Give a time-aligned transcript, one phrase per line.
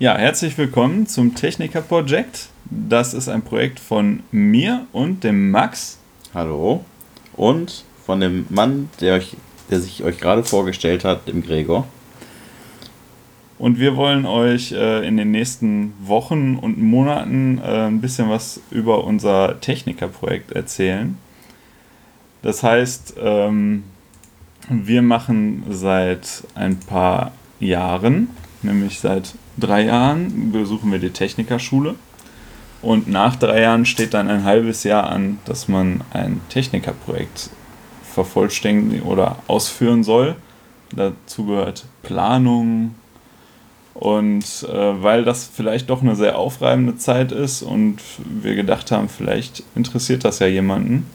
[0.00, 2.50] Ja, herzlich willkommen zum Techniker Project.
[2.66, 5.98] Das ist ein Projekt von mir und dem Max.
[6.32, 6.84] Hallo.
[7.32, 9.36] Und von dem Mann, der, euch,
[9.68, 11.88] der sich euch gerade vorgestellt hat, dem Gregor.
[13.58, 18.60] Und wir wollen euch äh, in den nächsten Wochen und Monaten äh, ein bisschen was
[18.70, 21.18] über unser Techniker-Projekt erzählen.
[22.42, 23.82] Das heißt, ähm,
[24.68, 28.28] wir machen seit ein paar Jahren,
[28.62, 31.94] nämlich seit drei Jahren, besuchen wir die Technikerschule.
[32.80, 37.50] Und nach drei Jahren steht dann ein halbes Jahr an, dass man ein Technikerprojekt
[38.04, 40.36] vervollständigen oder ausführen soll.
[40.94, 42.94] Dazu gehört Planung.
[43.94, 49.08] Und äh, weil das vielleicht doch eine sehr aufreibende Zeit ist und wir gedacht haben,
[49.08, 51.10] vielleicht interessiert das ja jemanden,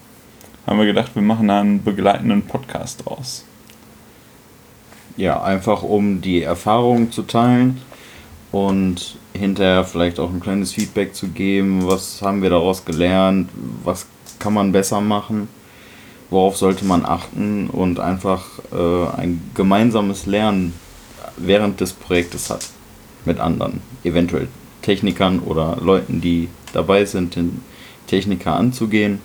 [0.66, 3.46] haben wir gedacht, wir machen da einen begleitenden Podcast draus.
[5.16, 7.80] Ja, einfach um die Erfahrungen zu teilen
[8.54, 13.50] und hinterher vielleicht auch ein kleines Feedback zu geben, was haben wir daraus gelernt,
[13.82, 14.06] was
[14.38, 15.48] kann man besser machen,
[16.30, 20.72] worauf sollte man achten und einfach äh, ein gemeinsames Lernen
[21.36, 22.68] während des Projektes hat
[23.24, 24.46] mit anderen, eventuell
[24.82, 27.60] Technikern oder Leuten, die dabei sind, den
[28.06, 29.18] Techniker anzugehen.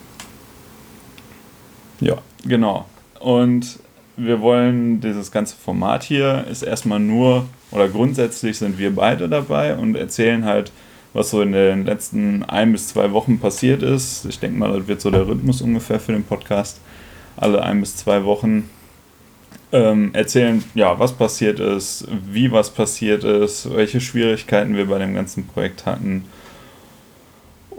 [1.99, 2.87] Ja, genau.
[3.19, 3.77] Und
[4.19, 9.75] wir wollen dieses ganze Format hier ist erstmal nur oder grundsätzlich sind wir beide dabei
[9.75, 10.71] und erzählen halt,
[11.13, 14.25] was so in den letzten ein bis zwei Wochen passiert ist.
[14.25, 16.79] Ich denke mal, das wird so der Rhythmus ungefähr für den Podcast.
[17.37, 18.69] Alle ein bis zwei Wochen
[19.71, 25.15] ähm, erzählen, ja, was passiert ist, wie was passiert ist, welche Schwierigkeiten wir bei dem
[25.15, 26.25] ganzen Projekt hatten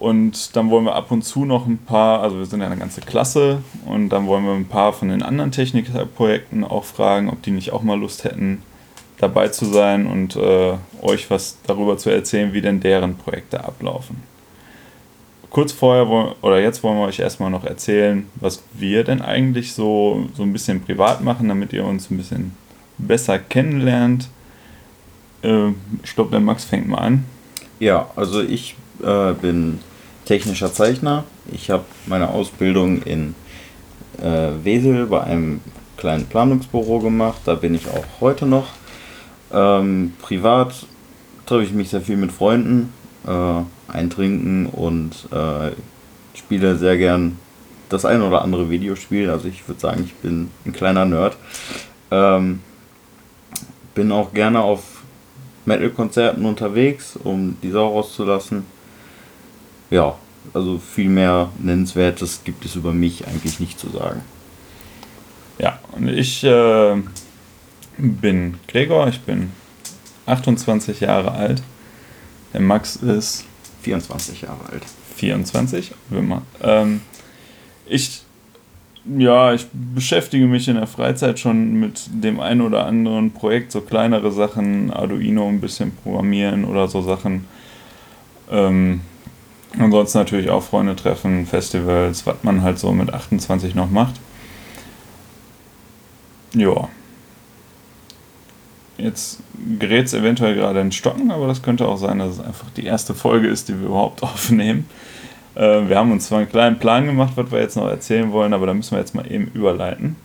[0.01, 2.79] und dann wollen wir ab und zu noch ein paar, also wir sind ja eine
[2.79, 7.43] ganze Klasse, und dann wollen wir ein paar von den anderen Technikprojekten auch fragen, ob
[7.43, 8.62] die nicht auch mal Lust hätten,
[9.19, 14.23] dabei zu sein und äh, euch was darüber zu erzählen, wie denn deren Projekte ablaufen.
[15.51, 16.09] Kurz vorher
[16.41, 20.53] oder jetzt wollen wir euch erstmal noch erzählen, was wir denn eigentlich so, so ein
[20.55, 22.56] bisschen privat machen, damit ihr uns ein bisschen
[22.97, 24.31] besser kennenlernt.
[25.43, 25.72] Äh,
[26.03, 27.27] ich glaube, der Max fängt mal an.
[27.81, 29.81] Ja, also ich äh, bin
[30.30, 31.24] technischer Zeichner.
[31.50, 33.34] Ich habe meine Ausbildung in
[34.22, 35.60] äh, Wesel bei einem
[35.96, 37.41] kleinen Planungsbüro gemacht.
[37.46, 38.68] Da bin ich auch heute noch.
[39.52, 40.86] Ähm, privat
[41.46, 42.92] treffe ich mich sehr viel mit Freunden,
[43.26, 45.72] äh, eintrinken und äh,
[46.38, 47.36] spiele sehr gern
[47.88, 49.30] das ein oder andere Videospiel.
[49.30, 51.36] Also ich würde sagen, ich bin ein kleiner Nerd.
[52.12, 52.60] Ähm,
[53.97, 55.02] bin auch gerne auf
[55.64, 58.64] Metal-Konzerten unterwegs, um die Sau rauszulassen
[59.91, 60.17] ja,
[60.55, 64.23] also viel mehr Nennenswertes gibt es über mich eigentlich nicht zu sagen.
[65.59, 66.97] Ja, und ich äh,
[67.99, 69.51] bin Gregor, ich bin
[70.27, 71.62] 28 Jahre alt.
[72.53, 73.45] Der Max ist
[73.83, 74.83] 24 Jahre alt.
[75.17, 75.93] 24,
[76.62, 77.03] ähm,
[77.87, 78.22] ich
[79.05, 83.81] ja, ich beschäftige mich in der Freizeit schon mit dem einen oder anderen Projekt, so
[83.81, 87.47] kleinere Sachen, Arduino ein bisschen programmieren oder so Sachen.
[88.51, 89.01] Ähm,
[89.78, 94.14] Ansonsten natürlich auch Freunde treffen, Festivals, was man halt so mit 28 noch macht.
[96.54, 96.88] Ja.
[98.98, 99.41] Jetzt
[99.78, 102.84] gerät es eventuell gerade in Stocken, aber das könnte auch sein, dass es einfach die
[102.84, 104.86] erste Folge ist, die wir überhaupt aufnehmen.
[105.54, 108.53] Äh, wir haben uns zwar einen kleinen Plan gemacht, was wir jetzt noch erzählen wollen,
[108.53, 110.16] aber da müssen wir jetzt mal eben überleiten.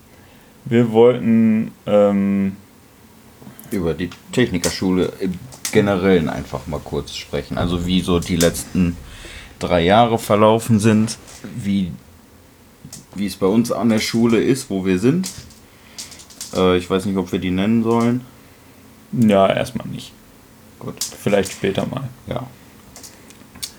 [0.65, 2.55] Wir wollten ähm,
[3.69, 5.33] über die Technikerschule im
[5.71, 7.57] Generellen einfach mal kurz sprechen.
[7.57, 8.97] Also wie so die letzten
[9.59, 11.17] drei Jahre verlaufen sind,
[11.55, 11.91] wie,
[13.15, 15.29] wie es bei uns an der Schule ist, wo wir sind.
[16.55, 18.21] Äh, ich weiß nicht, ob wir die nennen sollen.
[19.11, 20.11] Ja, erstmal nicht.
[20.79, 21.03] Gut.
[21.03, 22.09] Vielleicht später mal.
[22.27, 22.47] Ja.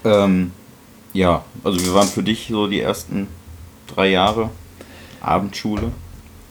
[0.04, 0.53] Ähm,
[1.12, 3.28] ja, also wir waren für dich so die ersten
[3.87, 4.50] drei Jahre
[5.20, 5.93] Abendschule.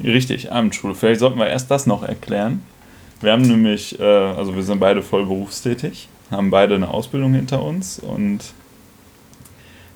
[0.04, 0.96] Richtig, Abendschule.
[0.96, 2.64] Vielleicht sollten wir erst das noch erklären.
[3.22, 7.64] Wir haben nämlich, äh, also wir sind beide voll berufstätig, haben beide eine Ausbildung hinter
[7.64, 8.40] uns und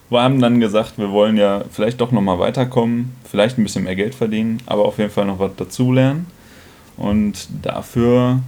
[0.09, 3.95] wir haben dann gesagt, wir wollen ja vielleicht doch nochmal weiterkommen, vielleicht ein bisschen mehr
[3.95, 6.27] Geld verdienen, aber auf jeden Fall noch was dazulernen.
[6.97, 8.41] Und dafür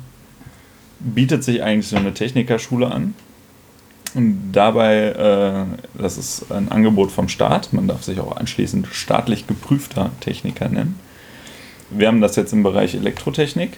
[1.00, 3.14] bietet sich eigentlich so eine Technikerschule an.
[4.14, 9.48] Und dabei, äh, das ist ein Angebot vom Staat, man darf sich auch anschließend staatlich
[9.48, 11.00] geprüfter Techniker nennen.
[11.90, 13.78] Wir haben das jetzt im Bereich Elektrotechnik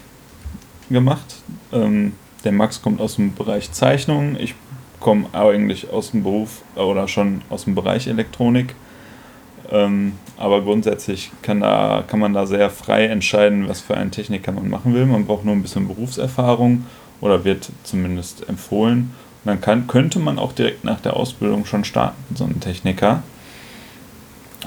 [0.90, 1.36] gemacht.
[1.72, 2.14] Ähm,
[2.44, 4.56] der Max kommt aus dem Bereich Zeichnung, ich
[5.04, 8.74] komme eigentlich aus dem Beruf oder schon aus dem Bereich Elektronik.
[9.72, 14.52] Ähm, aber grundsätzlich kann, da, kann man da sehr frei entscheiden, was für einen Techniker
[14.52, 15.06] man machen will.
[15.06, 16.86] Man braucht nur ein bisschen Berufserfahrung
[17.22, 19.12] oder wird zumindest empfohlen.
[19.44, 23.24] Und dann kann, könnte man auch direkt nach der Ausbildung schon starten, so einen Techniker.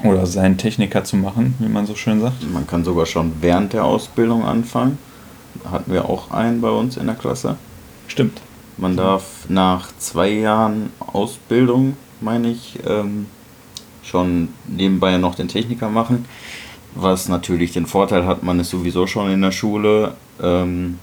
[0.03, 2.47] Oder seinen Techniker zu machen, wie man so schön sagt.
[2.51, 4.99] Man kann sogar schon während der Ausbildung anfangen.
[5.71, 7.55] Hatten wir auch einen bei uns in der Klasse.
[8.07, 8.39] Stimmt.
[8.77, 13.25] Man darf nach zwei Jahren Ausbildung, meine ich, ähm,
[14.03, 16.25] schon nebenbei noch den Techniker machen.
[16.93, 20.13] Was natürlich den Vorteil hat, man ist sowieso schon in der Schule.
[20.41, 20.99] Ähm,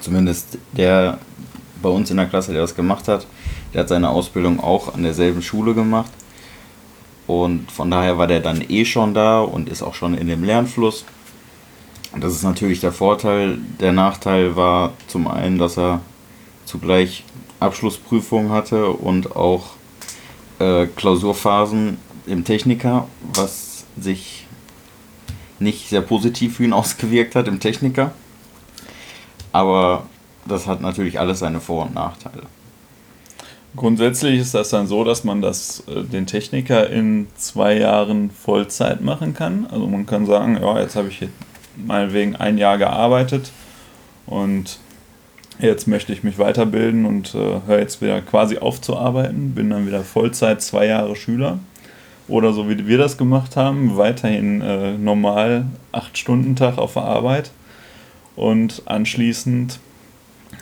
[0.00, 1.18] zumindest der
[1.82, 3.26] bei uns in der Klasse, der das gemacht hat,
[3.74, 6.10] der hat seine Ausbildung auch an derselben Schule gemacht.
[7.26, 10.42] Und von daher war der dann eh schon da und ist auch schon in dem
[10.42, 11.04] Lernfluss.
[12.18, 13.58] Das ist natürlich der Vorteil.
[13.80, 16.00] Der Nachteil war zum einen, dass er
[16.64, 17.24] zugleich
[17.60, 19.70] Abschlussprüfungen hatte und auch
[20.58, 24.46] äh, Klausurphasen im Techniker, was sich
[25.58, 28.12] nicht sehr positiv für ihn ausgewirkt hat im Techniker.
[29.52, 30.06] Aber
[30.46, 32.42] das hat natürlich alles seine Vor- und Nachteile.
[33.76, 39.00] Grundsätzlich ist das dann so, dass man das, äh, den Techniker in zwei Jahren Vollzeit
[39.00, 39.66] machen kann.
[39.66, 41.30] Also man kann sagen, ja, jetzt habe ich hier
[41.76, 43.50] meinetwegen ein Jahr gearbeitet
[44.26, 44.78] und
[45.58, 49.70] jetzt möchte ich mich weiterbilden und äh, höre jetzt wieder quasi auf zu arbeiten, bin
[49.70, 51.58] dann wieder Vollzeit zwei Jahre Schüler.
[52.26, 57.02] Oder so wie wir das gemacht haben, weiterhin äh, normal acht Stunden Tag auf der
[57.02, 57.50] Arbeit
[58.34, 59.78] und anschließend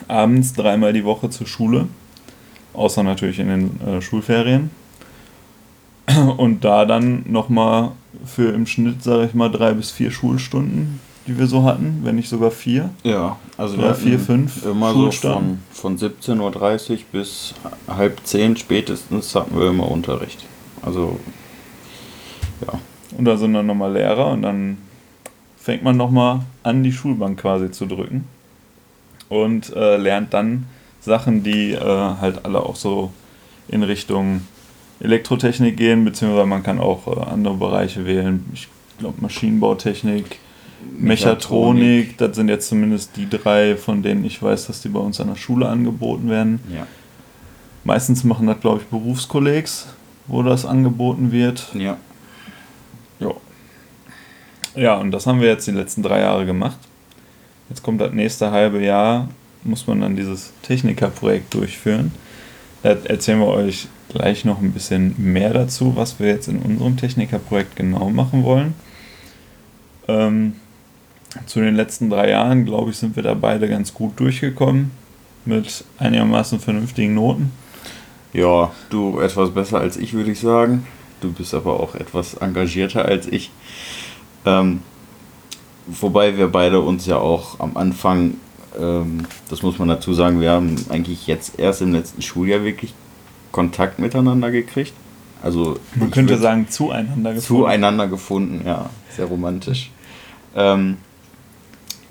[0.08, 1.86] abends dreimal die Woche zur Schule
[2.74, 4.70] außer natürlich in den äh, Schulferien.
[6.36, 7.92] Und da dann nochmal
[8.24, 12.16] für im Schnitt, sage ich mal, drei bis vier Schulstunden, die wir so hatten, wenn
[12.16, 12.90] nicht sogar vier.
[13.04, 15.62] Ja, also wir vier, fünf immer so Schulstunden.
[15.70, 17.54] von, von 17.30 Uhr bis
[17.86, 20.44] halb zehn spätestens hatten wir immer Unterricht.
[20.82, 21.18] Also
[22.66, 22.78] ja,
[23.16, 24.78] Und da sind dann nochmal Lehrer und dann
[25.56, 28.24] fängt man nochmal an, die Schulbank quasi zu drücken.
[29.28, 30.66] Und äh, lernt dann
[31.00, 33.12] Sachen, die äh, halt alle auch so
[33.68, 34.42] in Richtung
[35.00, 38.44] Elektrotechnik gehen, beziehungsweise man kann auch äh, andere Bereiche wählen.
[38.52, 40.38] Ich glaube Maschinenbautechnik,
[40.98, 45.20] Mechatronik, das sind jetzt zumindest die drei, von denen ich weiß, dass die bei uns
[45.20, 46.60] an der Schule angeboten werden.
[46.72, 46.86] Ja.
[47.84, 49.88] Meistens machen das, glaube ich, Berufskollegs,
[50.26, 51.68] wo das angeboten wird.
[51.74, 51.96] Ja.
[53.18, 53.32] Ja.
[54.74, 56.78] Ja, und das haben wir jetzt die letzten drei Jahre gemacht.
[57.68, 59.28] Jetzt kommt das nächste halbe Jahr,
[59.64, 62.12] muss man dann dieses Technikerprojekt durchführen.
[62.82, 66.96] Da erzählen wir euch gleich noch ein bisschen mehr dazu, was wir jetzt in unserem
[66.96, 68.74] Technikerprojekt genau machen wollen.
[70.08, 70.54] Ähm,
[71.46, 74.90] zu den letzten drei Jahren, glaube ich, sind wir da beide ganz gut durchgekommen.
[75.44, 77.50] Mit einigermaßen vernünftigen Noten.
[78.32, 80.86] Ja, du etwas besser als ich, würde ich sagen.
[81.20, 83.50] Du bist aber auch etwas engagierter als ich.
[84.46, 84.80] Ähm,
[85.86, 88.34] wobei wir beide uns ja auch am Anfang,
[88.78, 92.94] ähm, das muss man dazu sagen, wir haben eigentlich jetzt erst im letzten Schuljahr wirklich
[93.50, 94.94] Kontakt miteinander gekriegt.
[95.42, 97.62] Also Man könnte sagen, zueinander gefunden.
[97.62, 99.90] zueinander gefunden, ja, sehr romantisch.
[100.54, 100.98] Ähm,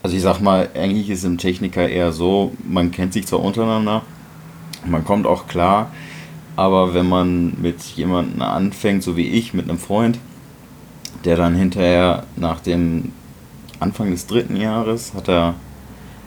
[0.04, 4.02] also ich sag mal, eigentlich ist im Techniker eher so, man kennt sich zwar untereinander,
[4.86, 5.92] man kommt auch klar,
[6.56, 10.20] aber wenn man mit jemandem anfängt, so wie ich, mit einem Freund,
[11.24, 13.12] der dann hinterher nach dem
[13.80, 15.56] Anfang des dritten Jahres hat er,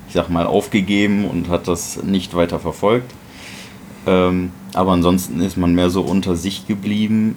[0.09, 3.13] ich sag mal, aufgegeben und hat das nicht weiter verfolgt.
[4.07, 7.37] Ähm, aber ansonsten ist man mehr so unter sich geblieben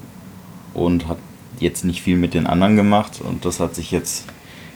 [0.73, 1.17] und hat
[1.59, 4.25] jetzt nicht viel mit den anderen gemacht und das hat sich jetzt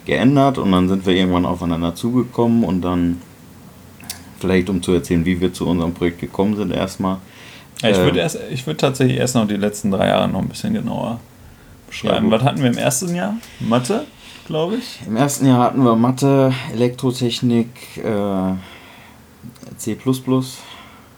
[0.06, 3.22] geändert und dann sind wir irgendwann aufeinander zugekommen und dann
[4.40, 7.18] vielleicht um zu erzählen, wie wir zu unserem Projekt gekommen sind erstmal.
[7.82, 10.50] Ja, ich würde erst, ich würde tatsächlich erst noch die letzten drei Jahre noch ein
[10.50, 11.20] bisschen genauer
[11.88, 12.30] beschreiben.
[12.30, 12.34] gut.
[12.34, 13.36] Was hatten wir im ersten Jahr?
[13.60, 14.06] Mathe,
[14.46, 15.00] glaube ich.
[15.08, 18.54] Im ersten Jahr hatten wir Mathe, Elektrotechnik, äh,
[19.78, 19.98] C++.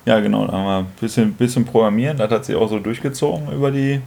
[0.06, 2.18] Ja, genau, da haben wir ein bisschen, bisschen programmieren.
[2.18, 4.02] Das hat sich auch so durchgezogen über die,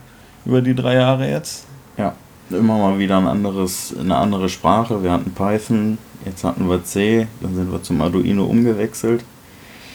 [0.44, 1.66] über die drei Jahre jetzt.
[1.96, 2.14] Ja,
[2.50, 5.02] immer mal wieder ein anderes, eine andere Sprache.
[5.02, 9.24] Wir hatten Python, jetzt hatten wir C, dann sind wir zum Arduino umgewechselt,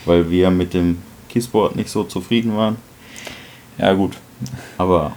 [0.04, 2.76] weil wir mit dem Keyboard nicht so zufrieden waren.
[3.78, 4.16] Ja, gut.
[4.78, 5.12] Aber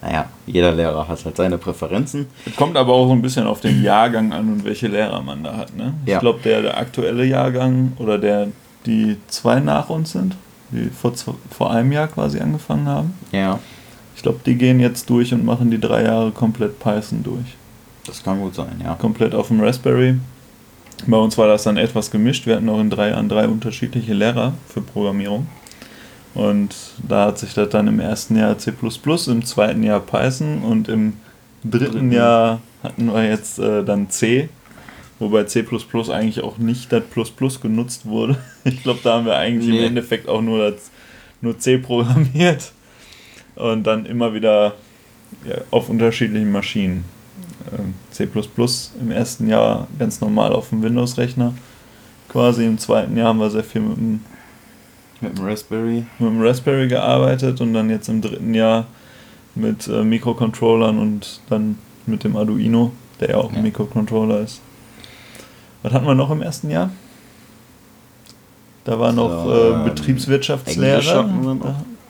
[0.00, 2.26] naja, jeder Lehrer hat halt seine Präferenzen.
[2.56, 5.56] Kommt aber auch so ein bisschen auf den Jahrgang an und welche Lehrer man da
[5.56, 5.76] hat.
[5.76, 5.94] Ne?
[6.06, 6.16] Ja.
[6.16, 8.48] Ich glaube, der, der aktuelle Jahrgang oder der,
[8.84, 10.34] die zwei nach uns sind,
[10.72, 11.12] die vor,
[11.50, 13.14] vor einem Jahr quasi angefangen haben.
[13.30, 13.60] Ja,
[14.16, 17.56] Ich glaube, die gehen jetzt durch und machen die drei Jahre komplett Python durch.
[18.06, 18.94] das kann gut sein, ja.
[18.94, 20.16] komplett auf dem Raspberry.
[21.06, 22.46] Bei uns war das dann etwas gemischt.
[22.46, 25.46] Wir hatten auch in drei Jahren drei unterschiedliche Lehrer für Programmierung.
[26.34, 26.74] Und
[27.06, 28.72] da hat sich das dann im ersten Jahr C,
[29.26, 31.14] im zweiten Jahr Python und im
[31.64, 32.12] dritten Dritten.
[32.12, 34.48] Jahr hatten wir jetzt äh, dann C,
[35.22, 35.64] Wobei C
[36.10, 38.36] eigentlich auch nicht das Plus Plus genutzt wurde.
[38.64, 39.78] Ich glaube, da haben wir eigentlich nee.
[39.78, 40.90] im Endeffekt auch nur, das,
[41.40, 42.72] nur C programmiert
[43.56, 44.74] und dann immer wieder
[45.44, 47.04] ja, auf unterschiedlichen Maschinen.
[47.72, 48.28] Ähm, C
[49.00, 51.54] im ersten Jahr ganz normal auf dem Windows-Rechner.
[52.28, 54.20] Quasi im zweiten Jahr haben wir sehr viel mit dem,
[55.20, 56.04] mit dem Raspberry.
[56.18, 58.86] Mit dem Raspberry gearbeitet und dann jetzt im dritten Jahr
[59.54, 63.58] mit äh, Mikrocontrollern und dann mit dem Arduino, der ja auch ja.
[63.58, 64.60] ein Mikrocontroller ist.
[65.82, 66.90] Was hatten wir noch im ersten Jahr?
[68.84, 71.28] Da war noch so, äh, Betriebswirtschaftslehrer.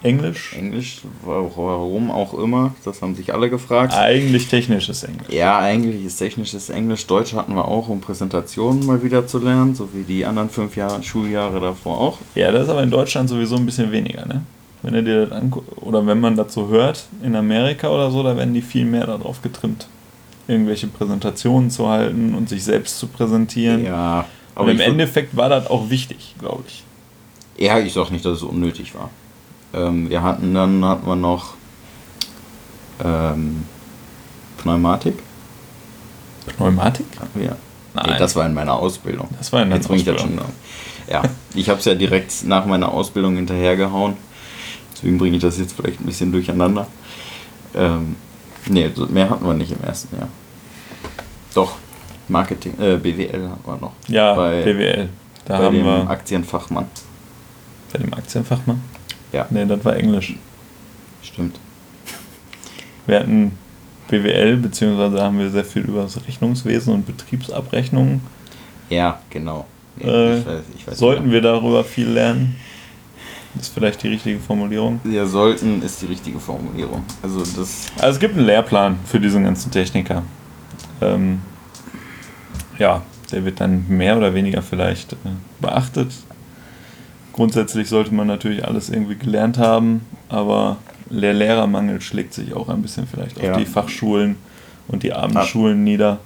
[0.03, 0.55] Englisch.
[0.57, 1.03] Englisch?
[1.25, 3.95] Warum auch immer, das haben sich alle gefragt.
[3.95, 5.29] Eigentlich technisches Englisch.
[5.29, 7.07] Ja, eigentlich ist technisches Englisch.
[7.07, 10.77] Deutsch hatten wir auch, um Präsentationen mal wieder zu lernen, so wie die anderen fünf
[10.77, 12.19] Jahre, Schuljahre davor auch.
[12.35, 14.43] Ja, das ist aber in Deutschland sowieso ein bisschen weniger, ne?
[14.83, 18.37] Wenn du dir das anguckst, oder wenn man dazu hört, in Amerika oder so, da
[18.37, 19.87] werden die viel mehr darauf getrimmt.
[20.49, 23.85] Irgendwelche Präsentationen zu halten und sich selbst zu präsentieren.
[23.85, 24.25] Ja.
[24.57, 26.83] Aber und im Endeffekt war das auch wichtig, glaube ich.
[27.57, 29.11] Ja, ich sag nicht, dass es unnötig war.
[29.75, 31.55] Ähm, wir hatten dann hatten wir noch
[33.03, 33.65] ähm,
[34.59, 35.15] Pneumatik.
[36.57, 37.07] Pneumatik?
[37.35, 37.57] Ja.
[37.95, 38.07] Nein.
[38.11, 39.29] Nee, das war in meiner Ausbildung.
[39.39, 40.19] Das war in deiner Ausbildung.
[40.19, 40.41] Schon,
[41.09, 41.23] ja,
[41.55, 44.17] ich habe es ja direkt nach meiner Ausbildung hinterhergehauen.
[44.95, 46.87] Deswegen bringe ich das jetzt vielleicht ein bisschen durcheinander.
[47.75, 48.17] Ähm,
[48.69, 50.29] nee, mehr hatten wir nicht im ersten Jahr.
[51.55, 51.75] Doch,
[52.29, 53.93] Marketing, äh, BWL hatten wir noch.
[54.09, 55.09] Ja, bei, BWL.
[55.45, 56.87] Da bei haben dem wir Aktienfachmann.
[57.93, 58.81] Bei dem Aktienfachmann?
[59.33, 59.47] Ja.
[59.51, 60.35] Nee, das war Englisch.
[61.23, 61.59] Stimmt.
[63.07, 63.53] Wir hatten
[64.09, 68.21] BWL, beziehungsweise haben wir sehr viel über das Rechnungswesen und Betriebsabrechnungen.
[68.91, 69.67] Ja, genau.
[69.99, 72.57] Ja, äh, ich weiß, ich weiß sollten wir darüber viel lernen?
[73.59, 75.01] Ist vielleicht die richtige Formulierung.
[75.05, 77.03] Ja, sollten ist die richtige Formulierung.
[77.23, 77.87] Also das.
[77.97, 80.23] Also es gibt einen Lehrplan für diesen ganzen Techniker.
[81.03, 81.41] Ähm,
[82.79, 85.17] ja, der wird dann mehr oder weniger vielleicht äh,
[85.61, 86.13] beachtet
[87.33, 90.77] grundsätzlich sollte man natürlich alles irgendwie gelernt haben, aber
[91.11, 93.57] der Lehrermangel schlägt sich auch ein bisschen vielleicht auf ja.
[93.57, 94.37] die Fachschulen
[94.89, 95.83] und die Abendschulen ja.
[95.83, 96.19] nieder,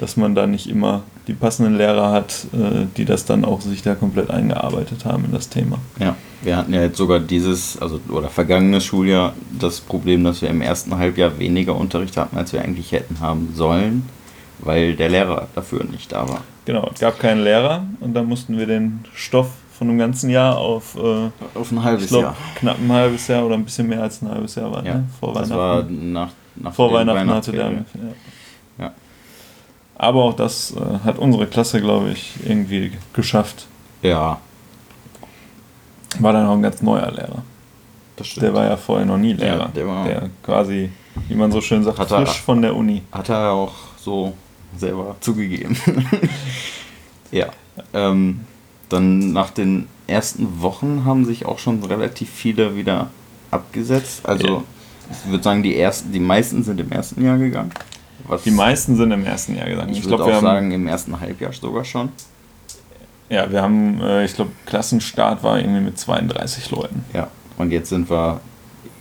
[0.00, 3.82] dass man da nicht immer die passenden Lehrer hat, äh, die das dann auch sich
[3.82, 5.78] da komplett eingearbeitet haben in das Thema.
[5.98, 10.50] Ja, wir hatten ja jetzt sogar dieses, also oder vergangenes Schuljahr das Problem, dass wir
[10.50, 14.08] im ersten Halbjahr weniger Unterricht hatten, als wir eigentlich hätten haben sollen,
[14.60, 16.42] weil der Lehrer dafür nicht da war.
[16.64, 20.56] Genau, es gab keinen Lehrer und dann mussten wir den Stoff von einem ganzen Jahr
[20.56, 22.36] auf, äh, auf ein halbes glaub, Jahr.
[22.56, 25.04] Knapp ein halbes Jahr oder ein bisschen mehr als ein halbes Jahr war, ja, ne?
[25.20, 26.14] Vor das Weihnachten.
[26.14, 27.70] War nach, nach Vor Weihnachten hatte der.
[27.70, 27.78] Ja.
[28.78, 28.92] ja.
[29.96, 33.66] Aber auch das äh, hat unsere Klasse, glaube ich, irgendwie geschafft.
[34.02, 34.38] Ja.
[36.20, 37.42] War dann auch ein ganz neuer Lehrer.
[38.36, 39.58] Der war ja vorher noch nie Lehrer.
[39.58, 40.90] Ja, der war der quasi,
[41.28, 43.02] wie man so schön sagt, frisch er, von der Uni.
[43.12, 44.32] Hat er auch so
[44.74, 45.76] selber zugegeben.
[47.30, 47.48] ja.
[47.92, 48.40] Ähm,
[48.88, 53.10] dann nach den ersten Wochen haben sich auch schon relativ viele wieder
[53.50, 54.20] abgesetzt.
[54.24, 54.62] Also ja.
[55.10, 57.72] ich würde sagen, die ersten, die meisten sind im ersten Jahr gegangen.
[58.28, 59.90] Was die meisten sind im ersten Jahr gegangen.
[59.90, 62.10] Ich, ich würde auch sagen, im ersten Halbjahr sogar schon.
[63.28, 67.04] Ja, wir haben, äh, ich glaube, Klassenstart war irgendwie mit 32 Leuten.
[67.12, 67.28] Ja,
[67.58, 68.40] und jetzt sind wir,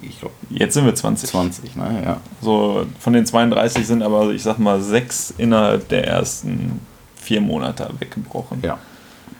[0.01, 0.33] ich glaube.
[0.49, 1.29] Jetzt sind wir 20.
[1.29, 2.21] 20, ne, ja.
[2.41, 6.79] So, von den 32 sind aber, ich sag mal, sechs innerhalb der ersten
[7.15, 8.59] vier Monate weggebrochen.
[8.63, 8.79] Ja.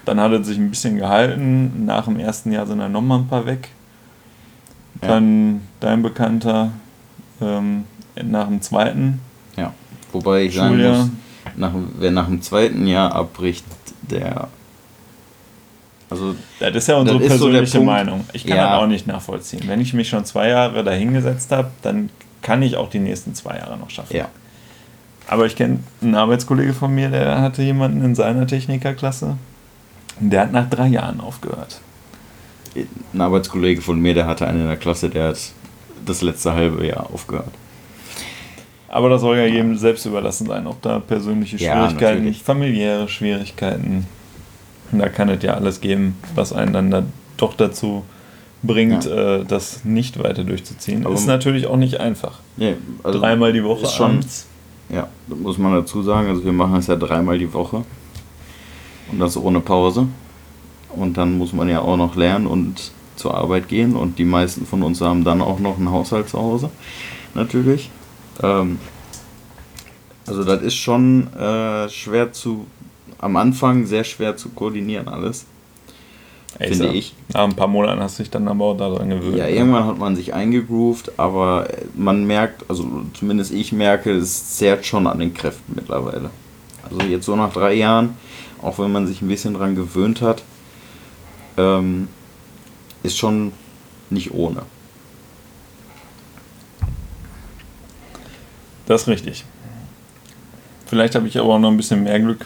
[0.06, 1.86] Dann hat er sich ein bisschen gehalten.
[1.86, 3.70] Nach dem ersten Jahr sind dann nochmal ein paar weg.
[5.02, 5.10] Ja.
[5.10, 6.72] Dann dein Bekannter
[7.42, 7.86] ähm,
[8.24, 9.20] nach dem zweiten.
[9.58, 9.74] Ja,
[10.12, 11.10] wobei ich sagen muss,
[11.56, 13.66] nach, wer nach dem zweiten Jahr abbricht,
[14.02, 14.48] der.
[16.10, 18.26] Also, das ist ja unsere persönliche so Meinung.
[18.34, 18.70] Ich kann ja.
[18.70, 19.64] das auch nicht nachvollziehen.
[19.66, 22.10] Wenn ich mich schon zwei Jahre dahingesetzt habe, dann
[22.42, 24.16] kann ich auch die nächsten zwei Jahre noch schaffen.
[24.16, 24.30] Ja.
[25.28, 29.38] Aber ich kenne einen Arbeitskollege von mir, der hatte jemanden in seiner Technikerklasse,
[30.20, 31.82] der hat nach drei Jahren aufgehört.
[33.14, 35.38] Ein Arbeitskollege von mir, der hatte einen in der Klasse, der hat
[36.06, 37.54] das letzte halbe Jahr aufgehört.
[38.90, 44.08] Aber das soll ja jedem selbst überlassen sein, ob da persönliche Schwierigkeiten, ja, familiäre Schwierigkeiten.
[44.92, 47.04] Da kann es ja alles geben, was einen dann da
[47.38, 48.06] doch dazu
[48.64, 49.40] bringt, ja.
[49.40, 51.06] äh, das nicht weiter durchzuziehen.
[51.06, 52.40] Aber ist natürlich auch nicht einfach.
[52.58, 54.48] Nee, also dreimal die Woche schon, abends.
[54.90, 56.30] Ja, muss man dazu sagen.
[56.30, 57.84] Also wir machen es ja dreimal die Woche.
[59.12, 60.08] Und das ohne Pause.
[60.90, 63.96] Und dann muss man ja auch noch lernen und zur Arbeit gehen.
[63.96, 66.70] Und die meisten von uns haben dann auch noch einen Haushalt zu Hause.
[67.34, 67.90] Natürlich.
[68.42, 68.80] Ähm,
[70.28, 72.66] also das ist schon äh, schwer zu,
[73.20, 75.46] am Anfang sehr schwer zu koordinieren alles.
[76.58, 77.14] Ey, finde ich.
[77.34, 79.36] Nach ein paar Monaten hast du dich dann aber auch daran gewöhnt.
[79.36, 84.86] Ja, irgendwann hat man sich eingegroovt, aber man merkt, also zumindest ich merke, es zehrt
[84.86, 86.30] schon an den Kräften mittlerweile.
[86.90, 88.16] Also jetzt so nach drei Jahren,
[88.66, 90.44] auch wenn man sich ein bisschen dran gewöhnt hat,
[91.58, 92.08] ähm,
[93.04, 93.54] ist schon
[94.10, 94.64] nicht ohne.
[98.88, 99.46] Das ist richtig.
[100.88, 102.46] Vielleicht habe ich aber auch noch ein bisschen mehr Glück,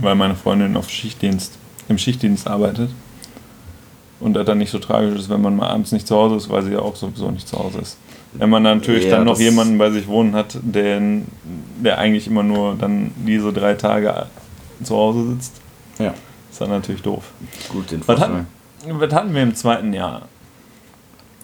[0.00, 2.90] weil meine Freundin auf Schichtdienst, im Schichtdienst arbeitet.
[4.20, 6.48] Und das dann nicht so tragisch ist, wenn man mal abends nicht zu Hause ist,
[6.48, 7.96] weil sie ja auch sowieso nicht zu Hause ist.
[8.34, 11.02] Wenn man natürlich Ja, dann noch jemanden bei sich wohnen hat, der,
[11.82, 14.14] der eigentlich immer nur dann diese drei Tage
[14.84, 15.52] zu Hause sitzt,
[15.98, 16.14] Ja,
[16.50, 17.24] ist dann natürlich doof.
[17.70, 18.46] gut, den Was hatten,
[18.86, 20.22] was hatten wir im zweiten Jahr?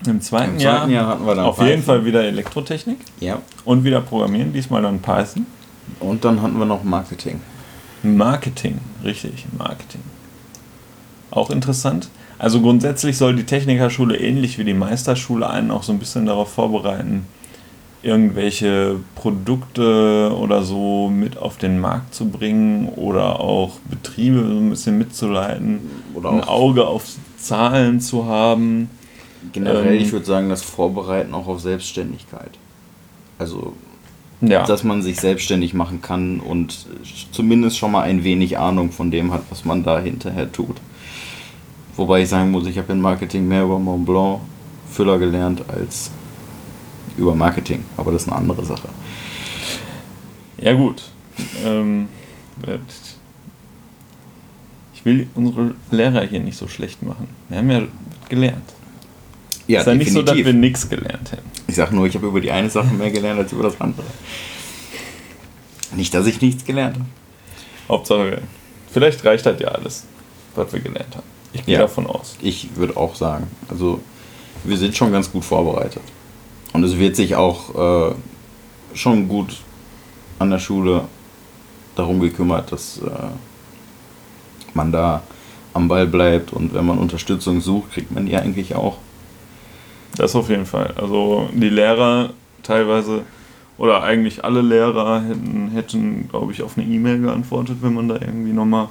[0.07, 1.71] Im zweiten, Im Jahr, zweiten Jahr hatten wir dann auf Python.
[1.71, 5.47] jeden Fall wieder Elektrotechnik Ja, und wieder Programmieren, diesmal dann Python.
[6.00, 7.40] und dann hatten wir noch Marketing.
[8.04, 10.02] Marketing, richtig, Marketing.
[11.30, 12.09] Auch interessant.
[12.38, 16.52] Also grundsätzlich soll die Technikerschule ähnlich wie die Meisterschule einen auch so ein bisschen darauf
[16.52, 17.26] vorbereiten,
[18.02, 24.70] irgendwelche Produkte oder so mit auf den Markt zu bringen oder auch Betriebe so ein
[24.70, 25.80] bisschen mitzuleiten,
[26.14, 27.04] Oder ein Auge auf
[27.36, 28.90] Zahlen zu haben.
[29.52, 32.50] generell, ähm, ich würde sagen, das Vorbereiten auch auf Selbstständigkeit.
[33.38, 33.74] Also,
[34.40, 36.86] Ja, dass man sich selbstständig machen kann und
[37.32, 40.76] zumindest schon mal ein wenig Ahnung von dem hat, was man da hinterher tut.
[41.96, 44.40] Wobei ich sagen muss, ich habe in Marketing mehr über Mont Blanc
[44.90, 46.12] Füller gelernt als
[47.18, 47.84] über Marketing.
[47.96, 48.88] Aber das ist eine andere Sache.
[50.58, 51.02] Ja gut.
[51.64, 52.08] Ähm,
[54.94, 57.28] ich will unsere Lehrer hier nicht so schlecht machen.
[57.48, 57.82] Wir haben ja
[58.28, 58.72] gelernt.
[59.66, 61.48] Ja, ist ja nicht so, dass wir nichts gelernt hätten.
[61.66, 64.06] Ich sag nur, ich habe über die eine Sache mehr gelernt als über das andere.
[65.94, 67.06] Nicht, dass ich nichts gelernt habe.
[67.88, 68.42] Hauptsache,
[68.90, 70.04] vielleicht reicht halt ja alles,
[70.54, 71.26] was wir gelernt haben.
[71.52, 71.80] Ich gehe Ja.
[71.82, 72.37] davon aus.
[72.40, 74.00] Ich würde auch sagen, also
[74.64, 76.02] wir sind schon ganz gut vorbereitet.
[76.72, 78.14] Und es wird sich auch äh,
[78.94, 79.56] schon gut
[80.38, 81.02] an der Schule
[81.96, 83.10] darum gekümmert, dass äh,
[84.75, 85.22] man da
[85.75, 88.96] am Ball bleibt und wenn man Unterstützung sucht, kriegt man die eigentlich auch.
[90.16, 90.94] Das auf jeden Fall.
[90.96, 92.31] Also die Lehrer
[92.62, 93.22] teilweise
[93.76, 98.16] oder eigentlich alle Lehrer hätten, hätten glaube ich, auf eine E-Mail geantwortet, wenn man da
[98.16, 98.88] irgendwie nochmal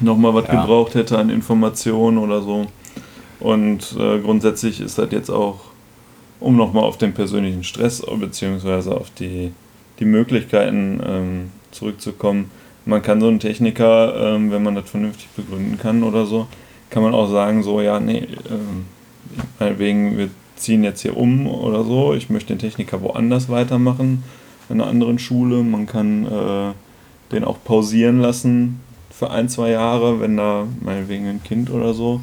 [0.00, 0.60] noch mal was Ja.
[0.60, 2.66] gebraucht hätte an Informationen oder so.
[3.38, 5.60] Und äh, grundsätzlich ist das jetzt auch,
[6.40, 8.90] um nochmal auf den persönlichen Stress bzw.
[8.90, 9.52] auf die,
[9.98, 12.50] die Möglichkeiten ähm, zurückzukommen.
[12.86, 16.46] Man kann so einen Techniker, ähm, wenn man das vernünftig begründen kann oder so,
[16.88, 18.86] kann man auch sagen, so, ja, nee, ähm,
[19.58, 24.24] meinetwegen, wir ziehen jetzt hier um oder so, ich möchte den Techniker woanders weitermachen,
[24.68, 25.62] in einer anderen Schule.
[25.62, 26.72] Man kann äh,
[27.32, 32.20] den auch pausieren lassen für ein, zwei Jahre, wenn da meinetwegen ein Kind oder so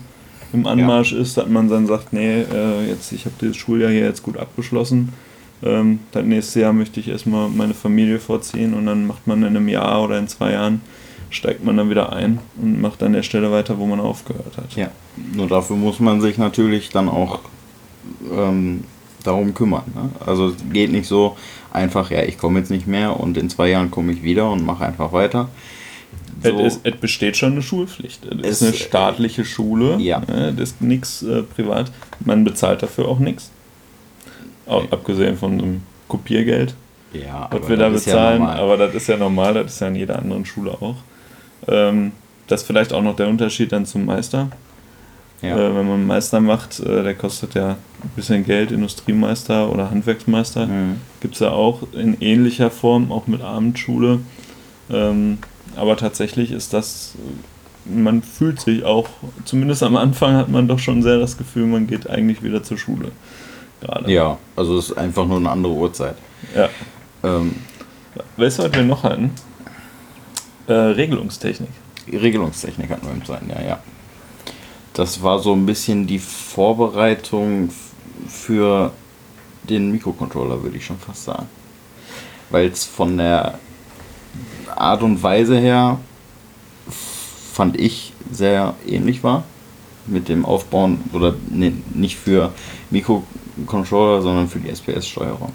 [0.53, 4.05] im Anmarsch ist, dass man dann sagt, nee, äh, jetzt, ich habe das Schuljahr hier
[4.05, 5.13] jetzt gut abgeschlossen.
[5.63, 9.49] Ähm, das nächste Jahr möchte ich erstmal meine Familie vorziehen und dann macht man in
[9.49, 10.81] einem Jahr oder in zwei Jahren,
[11.29, 14.75] steigt man dann wieder ein und macht an der Stelle weiter, wo man aufgehört hat.
[14.75, 14.89] Ja.
[15.33, 17.39] Nur dafür muss man sich natürlich dann auch
[18.31, 18.83] ähm,
[19.23, 19.83] darum kümmern.
[19.93, 20.09] Ne?
[20.25, 21.35] Also es geht nicht so
[21.73, 24.65] einfach, ja, ich komme jetzt nicht mehr und in zwei Jahren komme ich wieder und
[24.65, 25.49] mache einfach weiter.
[26.43, 28.25] So, Es, es besteht schon eine Schulpflicht.
[28.25, 29.97] Es Es- ist eine staatliche Schule.
[29.99, 30.19] Ja.
[30.19, 31.91] ne, Das ist nichts äh, privat.
[32.19, 33.49] Man bezahlt dafür auch nichts.
[34.65, 34.83] Auch.
[34.91, 36.75] Abgesehen von einem Kopiergeld,
[37.13, 38.39] ja, was wir da ja bezahlen.
[38.39, 38.59] normal.
[38.59, 40.95] aber das ist ja normal, das ist ja in jeder anderen Schule auch.
[41.67, 42.11] Ähm,
[42.47, 44.49] das ist vielleicht auch noch der Unterschied dann zum Meister.
[45.41, 45.55] ja.
[45.57, 49.89] Äh, wenn man einen Meister macht, äh, der kostet ja ein bisschen Geld, Industriemeister oder
[49.89, 50.67] Handwerksmeister.
[50.67, 50.97] Mhm.
[51.21, 54.19] Gibt es ja auch in ähnlicher Form, auch mit Abendschule.
[54.91, 55.37] Ähm,
[55.77, 57.13] aber tatsächlich ist das,
[57.85, 59.09] man fühlt sich auch,
[59.45, 62.77] zumindest am Anfang hat man doch schon sehr das Gefühl, man geht eigentlich wieder zur
[62.77, 63.11] Schule.
[63.79, 64.11] Gerade.
[64.11, 66.15] ja, also es ist einfach nur eine andere Uhrzeit.
[66.55, 66.69] ja.
[67.23, 67.55] Ähm,
[68.35, 69.31] Weißt du, was wir noch hatten?
[70.67, 71.69] Äh, Regelungstechnik.
[72.11, 73.79] Regelungstechnik hatten wir im zweiten Jahr, ja.
[74.93, 77.69] Das war so ein bisschen die Vorbereitung
[78.27, 78.91] für
[79.69, 81.47] den Mikrocontroller, würde ich schon fast sagen.
[82.49, 83.59] Weil es von der
[84.75, 85.99] Art und Weise her,
[87.53, 89.43] fand ich, sehr ähnlich war.
[90.05, 92.53] Mit dem Aufbauen, oder nee, nicht für
[92.91, 95.51] Mikrocontroller, sondern für die SPS-Steuerung.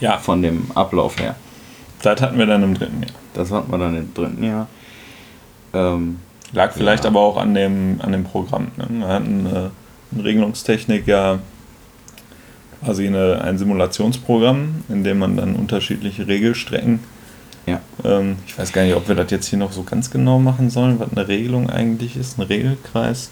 [0.00, 1.36] Ja, Von dem Ablauf her.
[2.02, 3.12] das hatten wir dann im dritten Jahr.
[3.34, 4.66] Das hatten wir dann im dritten Jahr.
[5.72, 6.18] Ähm,
[6.52, 7.10] Lag vielleicht Ja.
[7.10, 8.68] aber auch an dem, an dem Programm.
[8.76, 8.86] Ne?
[8.90, 9.68] Wir hatten äh,
[10.14, 11.38] in Regelungstechnik ja
[12.84, 17.00] quasi eine, ein Simulationsprogramm, in dem man dann unterschiedliche Regelstrecken.
[17.66, 17.80] Ja.
[18.04, 20.70] Ähm, ich weiß gar nicht, ob wir das jetzt hier noch so ganz genau machen
[20.70, 23.30] sollen, was eine Regelung eigentlich ist, ein Regelkreis.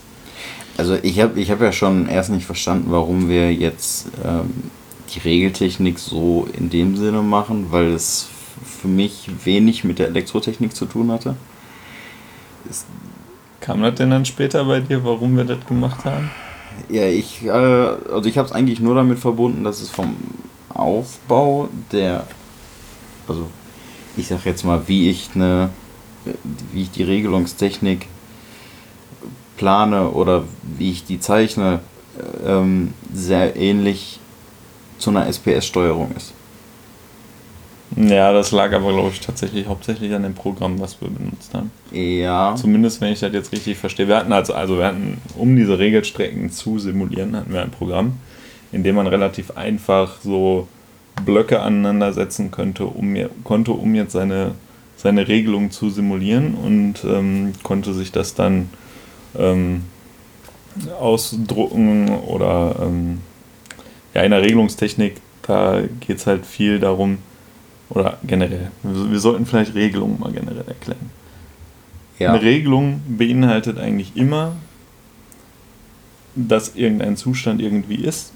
[0.77, 4.71] Also ich habe ich hab ja schon erst nicht verstanden, warum wir jetzt ähm,
[5.15, 8.27] die Regeltechnik so in dem Sinne machen, weil es
[8.81, 11.37] für mich wenig mit der Elektrotechnik zu tun hatte.
[12.69, 12.87] Ist
[13.65, 16.31] Kam das denn dann später bei dir, warum wir das gemacht haben?
[16.91, 20.17] Ja, ich, äh, also ich habe es eigentlich nur damit verbunden, dass es vom
[20.69, 22.27] Aufbau der,
[23.27, 23.49] also
[24.17, 25.71] ich sag jetzt mal, wie ich eine,
[26.73, 28.07] wie ich die Regelungstechnik
[29.57, 30.45] plane oder
[30.79, 31.81] wie ich die zeichne,
[32.47, 34.21] ähm, sehr ähnlich
[34.99, 36.33] zu einer SPS-Steuerung ist.
[37.97, 41.71] Ja, das lag aber, glaube ich, tatsächlich hauptsächlich an dem Programm, was wir benutzt haben.
[41.93, 42.55] Ja.
[42.57, 44.09] Zumindest, wenn ich das jetzt richtig verstehe.
[44.09, 48.15] Wir hatten also, also wir hatten, um diese Regelstrecken zu simulieren, hatten wir ein Programm,
[48.73, 50.67] in dem man relativ einfach so
[51.25, 54.53] Blöcke aneinandersetzen könnte, um, konnte, um jetzt seine,
[54.97, 58.71] seine Regelung zu simulieren und ähm, konnte sich das dann
[59.39, 59.85] ähm,
[60.99, 63.21] ausdrucken oder ähm,
[64.15, 67.19] ja, in der Regelungstechnik, da geht es halt viel darum,
[67.91, 71.11] oder generell, wir sollten vielleicht Regelungen mal generell erklären.
[72.19, 72.33] Ja.
[72.33, 74.57] Eine Regelung beinhaltet eigentlich immer,
[76.35, 78.33] dass irgendein Zustand irgendwie ist.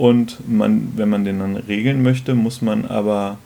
[0.00, 3.36] Und man, wenn man den dann regeln möchte, muss man aber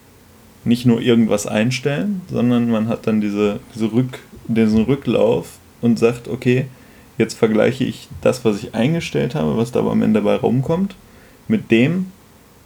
[0.65, 6.29] nicht nur irgendwas einstellen, sondern man hat dann diese, diese Rück, diesen Rücklauf und sagt,
[6.29, 6.67] okay,
[7.19, 10.95] jetzt vergleiche ich das, was ich eingestellt habe, was da am Ende dabei rumkommt,
[11.49, 12.13] mit dem,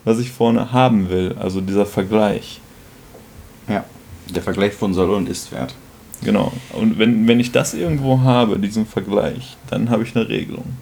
[0.05, 1.37] was ich vorne haben will.
[1.40, 2.61] Also dieser Vergleich.
[3.70, 3.87] Ja,
[4.29, 5.74] der Vergleich von Soll- und Ist-Wert.
[6.22, 6.53] Genau.
[6.74, 10.77] Und wenn, wenn ich das irgendwo habe, diesen Vergleich, dann habe ich eine Regelung.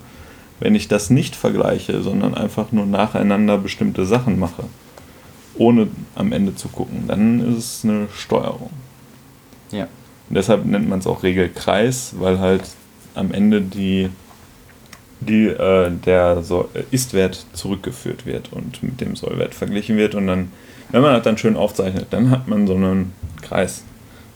[0.61, 4.65] Wenn ich das nicht vergleiche, sondern einfach nur nacheinander bestimmte Sachen mache,
[5.55, 8.71] ohne am Ende zu gucken, dann ist es eine Steuerung.
[9.71, 9.85] Ja.
[10.29, 12.63] Und deshalb nennt man es auch Regelkreis, weil halt
[13.15, 14.11] am Ende die
[15.21, 20.15] die, äh, der so Ist-Wert zurückgeführt wird und mit dem Sollwert verglichen wird.
[20.15, 20.53] Und dann,
[20.91, 23.83] wenn man das dann schön aufzeichnet, dann hat man so einen Kreis,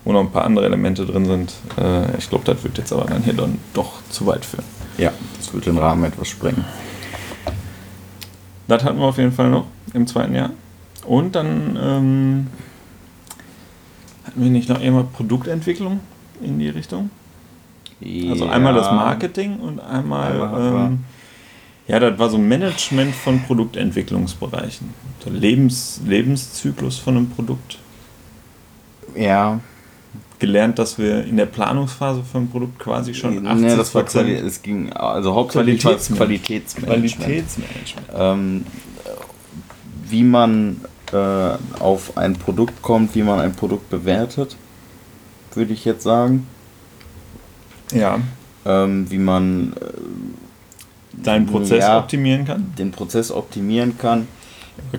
[0.05, 1.53] wo noch ein paar andere Elemente drin sind.
[1.79, 4.65] Äh, ich glaube, das wird jetzt aber dann hier dann doch zu weit führen.
[5.01, 6.63] Ja, das wird den Rahmen etwas sprengen.
[8.69, 10.51] Das hatten wir auf jeden Fall noch im zweiten Jahr.
[11.07, 12.47] Und dann ähm,
[14.27, 16.01] hatten wir nicht noch irgendwann Produktentwicklung
[16.43, 17.11] in die Richtung?
[18.03, 18.53] Also ja.
[18.53, 21.05] einmal das Marketing und einmal, einmal ähm,
[21.89, 24.93] ja, das war so Management von Produktentwicklungsbereichen.
[25.25, 27.79] Der Lebens, Lebenszyklus von einem Produkt.
[29.17, 29.61] Ja.
[30.41, 34.05] Gelernt, dass wir in der Planungsphase von einem Produkt quasi schon 80 nee, das war
[34.05, 37.19] Quali es ging also hauptsächlich Qualitätsmanagement.
[37.19, 38.09] Qualitätsmanagement.
[38.15, 38.67] Ähm,
[40.09, 40.81] wie man
[41.13, 41.17] äh,
[41.79, 44.57] auf ein Produkt kommt, wie man ein Produkt bewertet,
[45.55, 46.47] würde ich jetzt sagen.
[47.93, 48.19] Ja.
[48.65, 52.73] Ähm, wie man äh, deinen Prozess ja, optimieren kann.
[52.79, 54.29] Den Prozess optimieren kann.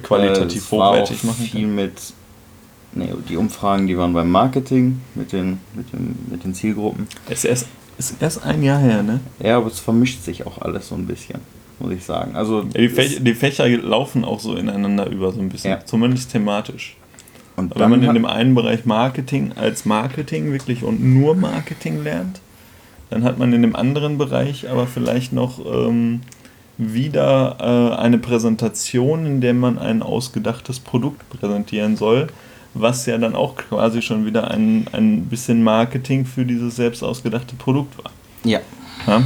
[0.04, 1.76] Qualitativ äh, hochwertig machen viel kann.
[1.76, 2.14] mit
[2.94, 7.08] nee, die Umfragen, die waren beim Marketing mit den, mit den, mit den Zielgruppen.
[7.30, 9.20] Es ist, ist erst ein Jahr her, ne?
[9.40, 11.40] Ja, aber es vermischt sich auch alles so ein bisschen,
[11.80, 12.36] muss ich sagen.
[12.36, 15.72] Also ja, die, Fächer, die, Fächer, laufen auch so ineinander über, so ein bisschen.
[15.72, 15.86] Ja.
[15.86, 16.96] Zumindest thematisch.
[17.58, 22.40] Und wenn man in dem einen Bereich Marketing als Marketing wirklich und nur Marketing lernt,
[23.10, 26.22] dann hat man in dem anderen Bereich aber vielleicht noch ähm,
[26.78, 32.28] wieder äh, eine Präsentation, in der man ein ausgedachtes Produkt präsentieren soll,
[32.74, 37.56] was ja dann auch quasi schon wieder ein, ein bisschen Marketing für dieses selbst ausgedachte
[37.56, 38.12] Produkt war.
[38.44, 38.60] Ja.
[39.08, 39.24] ja?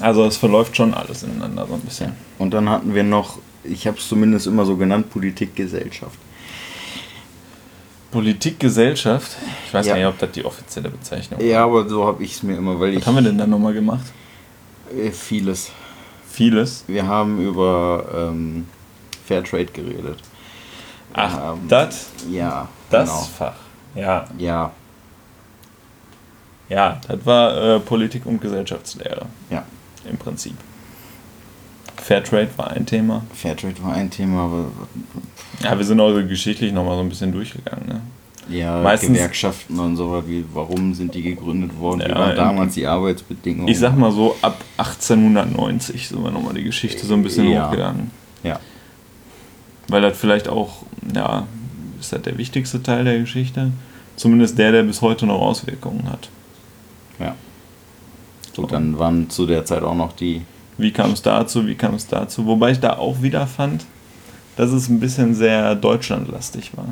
[0.00, 2.12] Also es verläuft schon alles ineinander so ein bisschen.
[2.38, 6.18] Und dann hatten wir noch, ich habe es zumindest immer so genannt, Politik, Gesellschaft.
[8.10, 9.36] Politik, Gesellschaft.
[9.66, 9.96] Ich weiß ja.
[9.96, 11.46] nicht, ob das die offizielle Bezeichnung ist.
[11.46, 13.06] Ja, aber so habe ich es mir immer, weil Was ich.
[13.06, 14.04] haben wir denn dann nochmal gemacht?
[14.96, 15.70] Äh, vieles.
[16.30, 16.84] Vieles?
[16.86, 18.66] Wir haben über ähm,
[19.26, 20.18] Fairtrade geredet.
[21.14, 22.10] Ach, ähm, das?
[22.30, 22.68] Ja.
[22.90, 23.22] Das genau.
[23.22, 23.54] Fach.
[23.94, 24.24] Ja.
[24.38, 24.70] Ja.
[26.68, 29.26] Ja, das war äh, Politik und Gesellschaftslehre.
[29.50, 29.64] Ja.
[30.08, 30.56] Im Prinzip.
[31.96, 33.22] Fairtrade war ein Thema.
[33.32, 34.66] Fairtrade war ein Thema, aber.
[35.62, 38.00] Ja, wir sind auch geschichtlich nochmal so ein bisschen durchgegangen, ne?
[38.48, 42.74] Ja, Meistens, Gewerkschaften und so wie, warum sind die gegründet worden, ja, wie waren damals
[42.74, 43.68] die Arbeitsbedingungen.
[43.68, 47.66] Ich sag mal so, ab 1890 sind wir nochmal die Geschichte so ein bisschen ja.
[47.66, 48.10] hochgegangen.
[48.42, 48.60] Ja.
[49.88, 50.82] Weil das vielleicht auch,
[51.14, 51.46] ja,
[52.00, 53.72] ist das der wichtigste Teil der Geschichte?
[54.16, 56.28] Zumindest der, der bis heute noch Auswirkungen hat.
[57.18, 57.34] Ja.
[58.52, 60.42] So, dann waren zu der Zeit auch noch die
[60.76, 62.46] wie kam es dazu, wie kam es dazu.
[62.46, 63.86] Wobei ich da auch wieder fand,
[64.56, 66.88] dass es ein bisschen sehr deutschlandlastig war.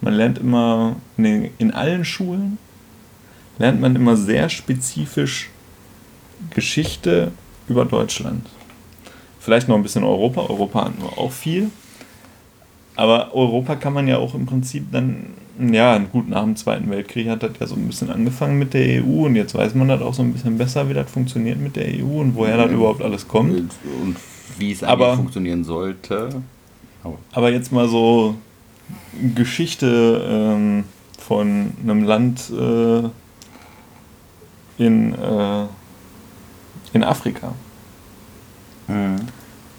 [0.00, 2.58] Man lernt immer, in, in allen Schulen
[3.58, 5.50] lernt man immer sehr spezifisch
[6.50, 7.32] Geschichte
[7.68, 8.46] über Deutschland.
[9.40, 10.42] Vielleicht noch ein bisschen Europa.
[10.42, 11.70] Europa hatten wir auch viel.
[12.96, 15.26] Aber Europa kann man ja auch im Prinzip dann,
[15.72, 19.02] ja, gut, nach dem Zweiten Weltkrieg hat das ja so ein bisschen angefangen mit der
[19.04, 21.74] EU und jetzt weiß man das auch so ein bisschen besser, wie das funktioniert mit
[21.76, 23.52] der EU und woher das überhaupt alles kommt.
[23.52, 24.16] Und
[24.58, 26.28] wie es eigentlich Aber- funktionieren sollte.
[27.02, 28.36] Aber Aber jetzt mal so
[29.34, 30.84] Geschichte ähm,
[31.18, 33.02] von einem Land äh,
[34.78, 35.64] in, äh,
[36.92, 37.52] in Afrika.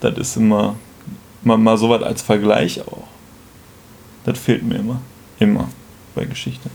[0.00, 0.74] Das ist immer
[1.46, 3.04] mal, mal so was als Vergleich auch.
[4.24, 5.00] Das fehlt mir immer.
[5.38, 5.68] Immer
[6.14, 6.68] bei Geschichte.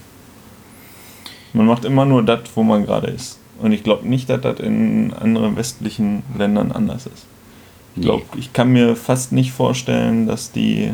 [1.53, 3.39] Man macht immer nur das, wo man gerade ist.
[3.59, 7.25] Und ich glaube nicht, dass das in anderen westlichen Ländern anders ist.
[7.95, 10.93] Ich glaube, ich kann mir fast nicht vorstellen, dass die,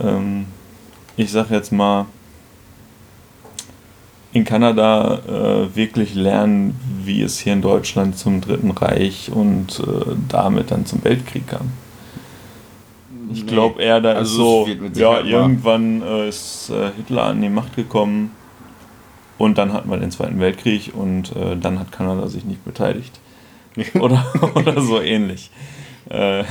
[0.00, 0.46] ähm,
[1.16, 2.06] ich sag jetzt mal,
[4.32, 10.14] in Kanada äh, wirklich lernen, wie es hier in Deutschland zum Dritten Reich und äh,
[10.28, 11.72] damit dann zum Weltkrieg kam.
[13.32, 17.48] Ich glaube eher, da Also ist so, ja, irgendwann äh, ist äh, Hitler an die
[17.48, 18.32] Macht gekommen
[19.38, 23.20] und dann hatten wir den Zweiten Weltkrieg und äh, dann hat Kanada sich nicht beteiligt.
[24.00, 25.50] oder, oder so ähnlich.
[26.08, 26.44] Äh,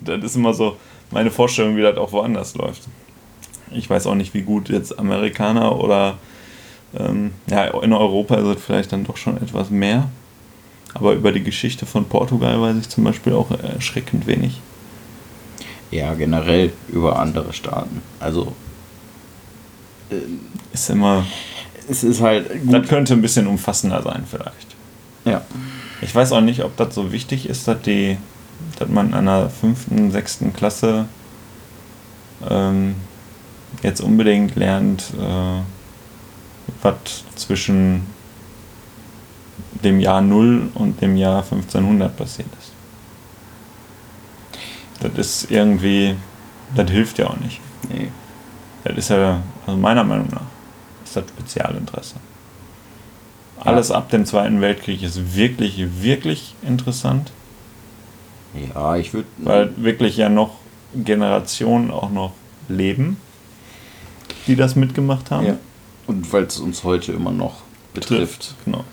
[0.00, 0.76] das ist immer so
[1.10, 2.82] meine Vorstellung, wie das auch woanders läuft.
[3.70, 6.18] Ich weiß auch nicht, wie gut jetzt Amerikaner oder
[6.98, 10.08] ähm, ja, in Europa ist es vielleicht dann doch schon etwas mehr.
[10.94, 14.60] Aber über die Geschichte von Portugal weiß ich zum Beispiel auch erschreckend wenig.
[15.90, 18.02] Ja, generell über andere Staaten.
[18.20, 18.52] Also
[20.10, 20.16] äh,
[20.72, 21.24] Ist immer.
[21.88, 22.88] es ist halt Das gut.
[22.88, 24.76] könnte ein bisschen umfassender sein, vielleicht.
[25.24, 25.42] Ja.
[26.00, 28.18] Ich weiß auch nicht, ob das so wichtig ist, dass die,
[28.78, 31.06] dass man in einer fünften, sechsten Klasse
[32.48, 32.94] ähm,
[33.82, 35.62] jetzt unbedingt lernt, äh,
[36.82, 36.94] was
[37.34, 38.06] zwischen
[39.84, 42.57] dem Jahr 0 und dem Jahr 1500 passiert ist.
[45.00, 46.16] Das ist irgendwie,
[46.74, 47.60] das hilft ja auch nicht.
[47.88, 48.08] Nee.
[48.84, 50.42] Das ist ja, also meiner Meinung nach,
[51.04, 52.16] ist das Spezialinteresse.
[53.60, 57.32] Alles ab dem Zweiten Weltkrieg ist wirklich, wirklich interessant,
[58.74, 59.26] Ja, ich würde.
[59.38, 60.52] weil wirklich ja noch
[60.94, 62.32] Generationen auch noch
[62.68, 63.16] leben,
[64.46, 65.46] die das mitgemacht haben.
[65.46, 65.56] Ja.
[66.06, 67.56] Und weil es uns heute immer noch
[67.94, 68.54] betrifft.
[68.64, 68.84] Genau.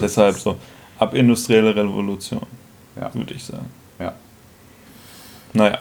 [0.00, 0.56] Deshalb so,
[0.98, 2.42] ab industrielle Revolution,
[2.98, 3.12] Ja.
[3.14, 3.66] würde ich sagen.
[5.56, 5.62] Ja.
[5.62, 5.78] Naja,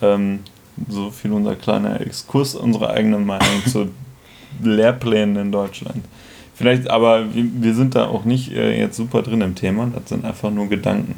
[0.00, 0.40] ähm,
[0.88, 3.90] so viel unser kleiner Exkurs, unsere eigene Meinung zu
[4.62, 6.04] Lehrplänen in Deutschland.
[6.54, 10.08] Vielleicht, aber wir, wir sind da auch nicht äh, jetzt super drin im Thema, das
[10.08, 11.14] sind einfach nur Gedanken.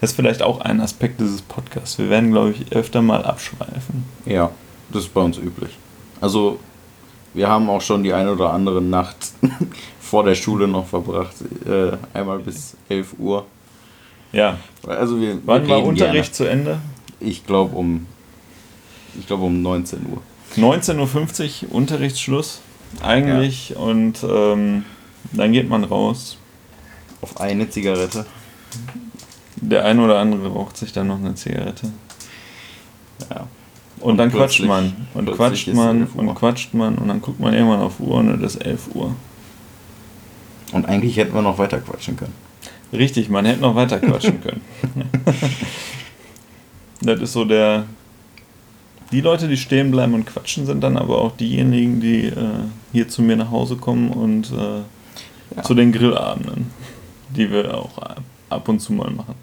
[0.00, 1.98] Das ist vielleicht auch ein Aspekt dieses Podcasts.
[1.98, 4.04] Wir werden, glaube ich, öfter mal abschweifen.
[4.26, 4.50] Ja,
[4.92, 5.70] das ist bei uns üblich.
[6.20, 6.60] Also,
[7.34, 9.16] wir haben auch schon die eine oder andere Nacht
[10.00, 11.34] vor der Schule noch verbracht.
[11.66, 13.44] Äh, einmal bis 11 Uhr.
[14.32, 16.64] Ja, Also, wir, wann war Unterricht zu Ende?
[16.64, 16.80] Gerne.
[17.20, 18.06] Ich glaube um,
[19.18, 20.22] ich glaube um 19 Uhr.
[20.56, 22.60] 19.50 Uhr Unterrichtsschluss
[23.02, 24.84] eigentlich und ähm,
[25.32, 26.38] dann geht man raus.
[27.20, 28.26] Auf eine Zigarette.
[29.56, 31.90] Der eine oder andere raucht sich dann noch eine Zigarette.
[33.28, 33.48] Ja.
[33.98, 35.08] Und, Und dann quatscht man.
[35.14, 36.20] Und quatscht man 11 Uhr.
[36.20, 39.14] und quatscht man und dann guckt man irgendwann auf Uhr und es ist 11 Uhr.
[40.72, 42.34] Und eigentlich hätten wir noch weiter quatschen können.
[42.92, 44.60] Richtig, man hätte noch weiter quatschen können.
[47.02, 47.84] das ist so der.
[49.10, 52.34] Die Leute, die stehen bleiben und quatschen, sind dann aber auch diejenigen, die äh,
[52.92, 54.82] hier zu mir nach Hause kommen und äh,
[55.56, 55.62] Ja.
[55.62, 56.70] zu den Grillabenden,
[57.30, 57.90] die wir auch
[58.50, 59.34] ab und zu mal machen.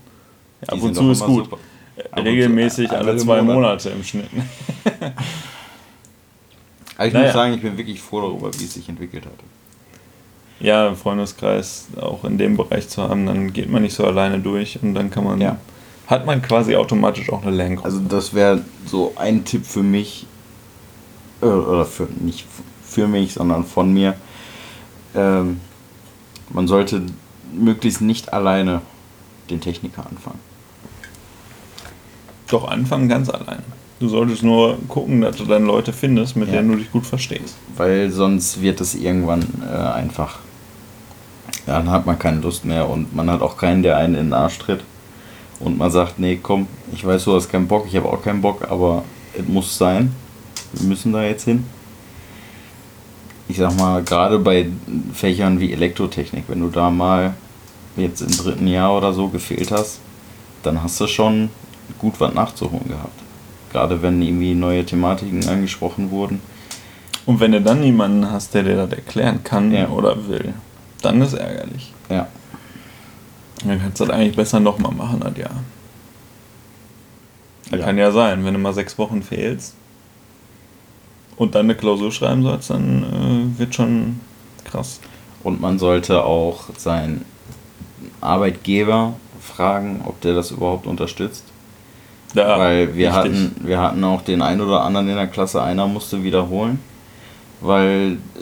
[0.62, 1.46] Ja, ab Die und zu ist gut.
[1.46, 1.58] super.
[1.96, 3.54] Äh, Ab und zu, Regelmäßig äh, alle alle zwei Monate.
[3.54, 4.30] Monate im Schnitt.
[6.98, 7.26] Aber ich Naja.
[7.26, 9.34] muss sagen, ich bin wirklich froh darüber, wie es sich entwickelt hat.
[10.60, 14.40] Ja, im Freundeskreis auch in dem Bereich zu haben, dann geht man nicht so alleine
[14.40, 15.58] durch und dann kann man, Ja.
[16.08, 17.86] hat man quasi automatisch auch eine Lerngruppe.
[17.86, 20.26] Also das wäre so ein Tipp für mich,
[21.42, 22.46] äh, oder für, nicht
[22.84, 24.16] für mich, sondern von mir.
[25.14, 25.60] Ähm,
[26.50, 27.02] man sollte
[27.54, 28.82] möglichst nicht alleine
[29.50, 30.40] den Techniker anfangen.
[32.50, 33.64] Doch anfangen ganz alleine.
[34.00, 36.56] Du solltest nur gucken, dass du dann Leute findest, mit Ja.
[36.56, 37.56] denen du dich gut verstehst.
[37.78, 40.40] Weil sonst wird es irgendwann äh, einfach,
[41.68, 44.26] ja, dann hat man keine Lust mehr und man hat auch keinen, der einen in
[44.28, 44.84] den Arsch tritt.
[45.60, 48.42] Und man sagt, nee, komm, ich weiß, du hast keinen Bock, ich habe auch keinen
[48.42, 49.04] Bock, aber
[49.38, 50.14] es muss sein.
[50.74, 51.64] Wir müssen da jetzt hin.
[53.48, 54.68] Ich sag mal, gerade bei
[55.14, 57.36] Fächern wie Elektrotechnik, wenn du da mal
[57.96, 60.00] jetzt im dritten Jahr oder so gefehlt hast,
[60.64, 61.50] dann hast du schon
[62.00, 63.20] gut was nachzuholen gehabt.
[63.72, 66.42] Gerade wenn irgendwie neue Thematiken angesprochen wurden.
[67.26, 69.90] Und wenn du dann niemanden hast, der dir das erklären kann Ja.
[69.90, 70.54] oder will,
[71.02, 71.94] dann ist ärgerlich.
[72.10, 72.28] Ja.
[73.66, 75.64] Dann kannst du das eigentlich besser nochmal machen, das Jahr.
[77.72, 77.78] Ja.
[77.80, 79.76] kann ja sein, wenn du mal sechs Wochen fehlst
[81.38, 83.04] und dann eine Klausur schreiben sollst, dann
[83.56, 84.20] äh, wird schon
[84.64, 85.00] krass.
[85.44, 87.26] Und man sollte auch seinen
[88.22, 91.44] Arbeitgeber fragen, ob der das überhaupt unterstützt.
[92.34, 93.14] Ja, weil wir richtig.
[93.16, 96.80] hatten, wir hatten auch den einen oder anderen in der Klasse, einer musste wiederholen,
[97.62, 98.40] weil äh,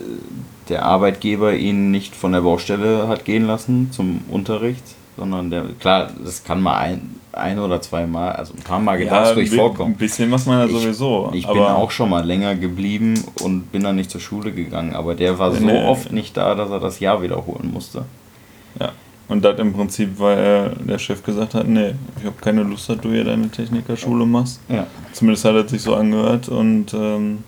[0.69, 4.83] der Arbeitgeber ihn nicht von der Baustelle hat gehen lassen zum Unterricht,
[5.17, 9.01] sondern der, klar, das kann mal ein, ein oder zwei Mal, also ein paar Mal
[9.01, 9.93] ja, ein bi- vorkommen.
[9.93, 11.31] Ein bisschen was man ja Ich- sowieso.
[11.33, 15.15] Ich bin auch schon mal länger geblieben und bin dann nicht zur Schule gegangen, aber
[15.15, 15.83] der war so Nee.
[15.85, 18.05] oft nicht da, dass er das Jahr wiederholen musste.
[18.79, 18.91] Ja.
[19.29, 22.89] Und das im Prinzip, weil er, der Chef gesagt hat, nee, ich habe keine Lust,
[22.89, 24.59] dass du hier deine Technikerschule machst.
[24.69, 24.85] Ja.
[25.13, 27.39] Zumindest hat er sich so angehört und ähm,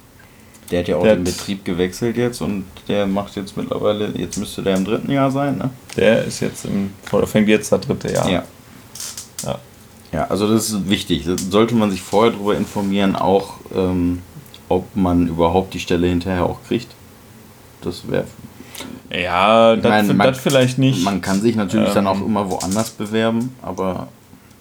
[0.71, 4.38] Der hat ja auch Der den Betrieb gewechselt jetzt und der macht jetzt mittlerweile, jetzt
[4.38, 5.69] müsste der im dritten Jahr sein, ne?
[5.95, 8.30] der ist jetzt im, oder fängt jetzt das dritte Jahr.
[8.30, 8.43] Ja.
[9.43, 9.60] Ja.
[10.12, 11.25] Ja, also das ist wichtig.
[11.49, 14.21] Sollte man sich vorher darüber informieren, auch ähm,
[14.69, 16.88] ob man überhaupt die Stelle hinterher auch kriegt.
[17.82, 18.23] Das wäre.
[19.12, 21.04] Ja, das, meine, man- das vielleicht nicht.
[21.04, 24.08] Man kann sich natürlich dann Ähm, auch immer woanders bewerben, aber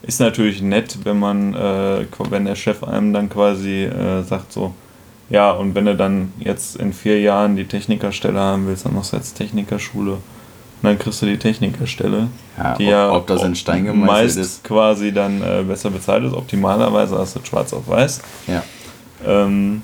[0.02, 4.74] Ist natürlich nett, wenn man, äh, wenn der Chef einem dann quasi äh, sagt so,
[5.30, 9.12] ja, und wenn du dann jetzt in vier Jahren die Technikerstelle haben willst, dann machst
[9.12, 10.12] du jetzt Technikerschule.
[10.12, 10.20] Und
[10.82, 14.44] dann kriegst du die Technikerstelle, ja, die ob, ja ob das in Stein meist gemeißelt
[14.44, 14.64] ist.
[14.64, 16.34] quasi dann äh, besser bezahlt ist.
[16.34, 18.20] Optimalerweise hast du schwarz auf weiß.
[18.46, 18.62] Ja.
[19.26, 19.80] Ähm,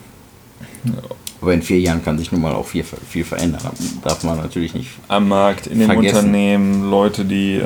[1.40, 3.62] Aber in vier Jahren kann sich nun mal auch viel, viel verändern.
[4.02, 4.90] Da Darf man natürlich nicht.
[5.08, 6.16] am Markt, in den Vergessen.
[6.18, 7.64] Unternehmen, Leute, die äh,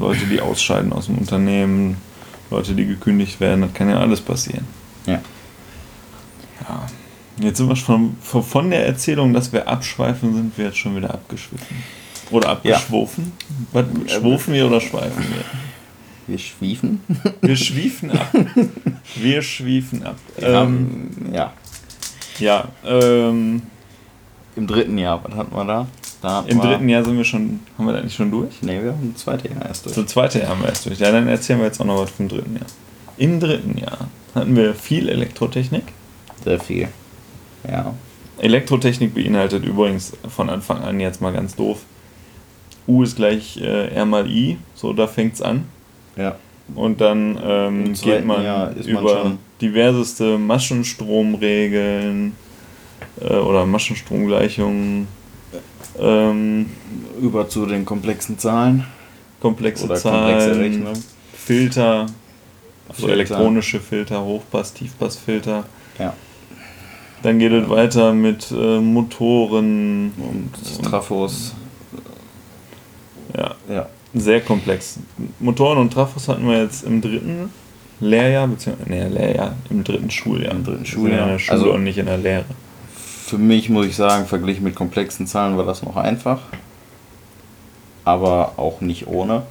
[0.00, 1.98] Leute, die ausscheiden aus dem Unternehmen,
[2.50, 4.66] Leute, die gekündigt werden, das kann ja alles passieren.
[5.04, 5.20] Ja.
[6.66, 6.86] Ja.
[7.42, 10.96] Jetzt sind wir schon von, von der Erzählung, dass wir abschweifen, sind wir jetzt schon
[10.96, 11.76] wieder abgeschwiffen.
[12.30, 13.32] Oder abgeschwofen?
[13.72, 15.44] Was, schwofen wir oder schweifen wir?
[16.28, 17.00] Wir schwiefen.
[17.40, 18.32] Wir schwiefen ab.
[19.16, 20.16] Wir schwiefen ab.
[20.38, 21.52] Ähm, ja.
[22.38, 23.62] ja, ähm,
[24.56, 25.86] Im dritten Jahr, was hatten wir da?
[26.22, 28.54] da im wir- dritten Jahr sind wir schon, haben wir das nicht schon durch?
[28.62, 29.94] Nee, wir haben ein zweites Jahr erst durch.
[29.96, 31.00] So, zweite Jahr haben wir erst durch.
[31.00, 32.66] Ja, dann erzählen wir jetzt auch noch was vom dritten Jahr.
[33.16, 35.84] Im dritten Jahr hatten wir viel Elektrotechnik.
[36.44, 36.88] Sehr viel.
[37.68, 37.94] Ja.
[38.38, 41.80] Elektrotechnik beinhaltet übrigens von Anfang an jetzt mal ganz doof.
[42.88, 45.64] U ist gleich äh, R mal I, so da fängt's an.
[46.16, 46.36] Ja.
[46.74, 52.32] Und dann ähm, geht man man über schon- diverseste Maschenstromregeln
[53.20, 55.06] äh, oder Maschenstromgleichungen,
[55.98, 56.66] ähm,
[57.20, 58.84] Über zu den komplexen Zahlen.
[59.40, 61.02] komplexe Oder Zahlen, komplexe Rechnung.
[61.34, 62.06] Filter,
[62.88, 63.12] also Filter.
[63.12, 65.64] elektronische Filter, Hochpass, Tiefpassfilter.
[65.98, 66.14] Ja.
[67.22, 71.54] Dann geht es weiter mit äh, Motoren Und Trafos.
[73.36, 73.88] ja, Ja.
[74.14, 74.98] sehr komplex.
[75.38, 77.50] Motoren und Trafos hatten wir jetzt im dritten
[78.00, 80.52] Lehrjahr, beziehungsweise nee, Lehrjahr, im dritten Schuljahr.
[80.52, 81.18] Im dritten Schuljahr.
[81.18, 82.44] ja In der Schule Also- und nicht in der Lehre.
[82.96, 86.40] Für mich muss ich sagen, verglichen mit komplexen Zahlen war das noch einfach.
[88.04, 89.44] Aber auch nicht ohne.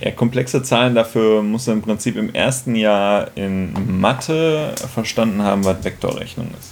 [0.00, 5.64] Ja, komplexe Zahlen, dafür musst du im Prinzip im ersten Jahr in Mathe verstanden haben,
[5.64, 6.71] was Vektorrechnung ist.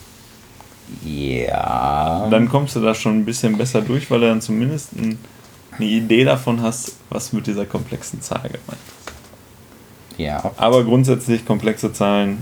[1.05, 2.29] Ja.
[2.31, 5.19] Dann kommst du da schon ein bisschen besser durch, weil du dann zumindest ein,
[5.73, 10.19] eine Idee davon hast, was mit dieser komplexen Zahl gemeint ist.
[10.19, 10.51] ja.
[10.57, 12.39] Aber grundsätzlich komplexe Zahlen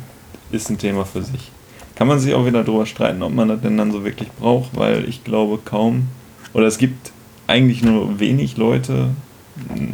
[0.51, 1.51] ist ein Thema für sich.
[1.95, 4.77] Kann man sich auch wieder darüber streiten, ob man das denn dann so wirklich braucht,
[4.77, 6.09] weil ich glaube kaum,
[6.53, 7.13] oder es gibt
[7.47, 9.11] eigentlich nur wenig Leute,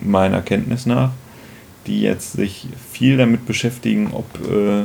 [0.04, 1.10] meiner Kenntnis nach,
[1.86, 4.84] die jetzt sich viel damit beschäftigen, ob äh,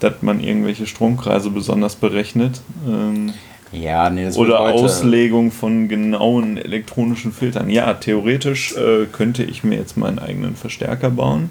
[0.00, 3.32] dass man irgendwelche Stromkreise besonders berechnet ähm,
[3.72, 7.70] Ja, nee, das oder Auslegung von genauen elektronischen Filtern.
[7.70, 11.50] Ja, theoretisch äh, könnte ich mir jetzt meinen eigenen Verstärker bauen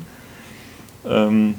[1.07, 1.55] ähm,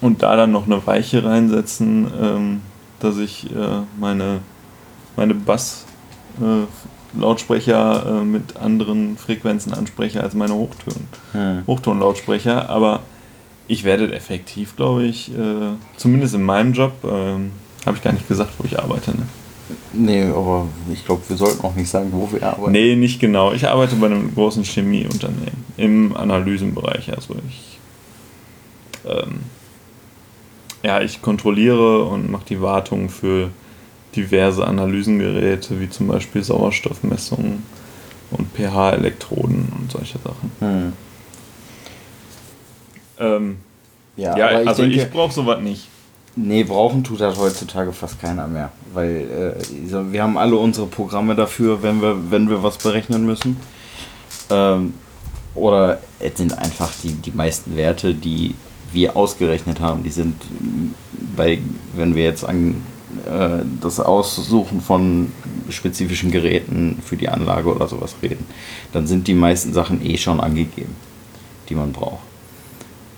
[0.00, 2.60] und da dann noch eine Weiche reinsetzen, ähm,
[3.00, 4.40] dass ich äh, meine,
[5.16, 5.84] meine Bass
[6.40, 6.64] äh,
[7.20, 10.96] äh, mit anderen Frequenzen anspreche als meine Hochtöne.
[11.32, 11.62] Hm.
[11.66, 13.00] Hochtonlautsprecher, aber
[13.68, 17.52] ich werde effektiv, glaube ich, äh, zumindest in meinem Job, ähm,
[17.86, 19.12] habe ich gar nicht gesagt, wo ich arbeite.
[19.12, 19.26] Ne?
[19.92, 22.72] Nee, aber ich glaube, wir sollten auch nicht sagen, wo wir arbeiten.
[22.72, 23.52] Nee, nicht genau.
[23.52, 27.14] Ich arbeite bei einem großen Chemieunternehmen im Analysenbereich.
[27.14, 27.78] Also ich,
[29.06, 29.40] ähm,
[30.82, 33.50] ja, ich kontrolliere und mache die Wartung für
[34.14, 37.62] diverse Analysengeräte, wie zum Beispiel Sauerstoffmessungen
[38.30, 40.52] und pH-Elektroden und solche Sachen.
[40.60, 40.92] Hm.
[43.18, 43.58] Ähm,
[44.16, 45.88] Ja, ja, aber ich also denke, ich brauche sowas nicht.
[46.36, 48.70] Nee, brauchen tut das heutzutage fast keiner mehr.
[48.92, 53.56] Weil äh, wir haben alle unsere Programme dafür, wenn wir, wenn wir was berechnen müssen.
[54.50, 54.94] Ähm,
[55.54, 58.54] oder es sind einfach die, die meisten Werte, die
[58.92, 60.34] wir ausgerechnet haben, die sind
[61.36, 61.60] bei,
[61.94, 62.82] wenn wir jetzt an
[63.26, 65.32] äh, das Aussuchen von
[65.70, 68.44] spezifischen Geräten für die Anlage oder sowas reden,
[68.92, 70.94] dann sind die meisten Sachen eh schon angegeben,
[71.68, 72.33] die man braucht.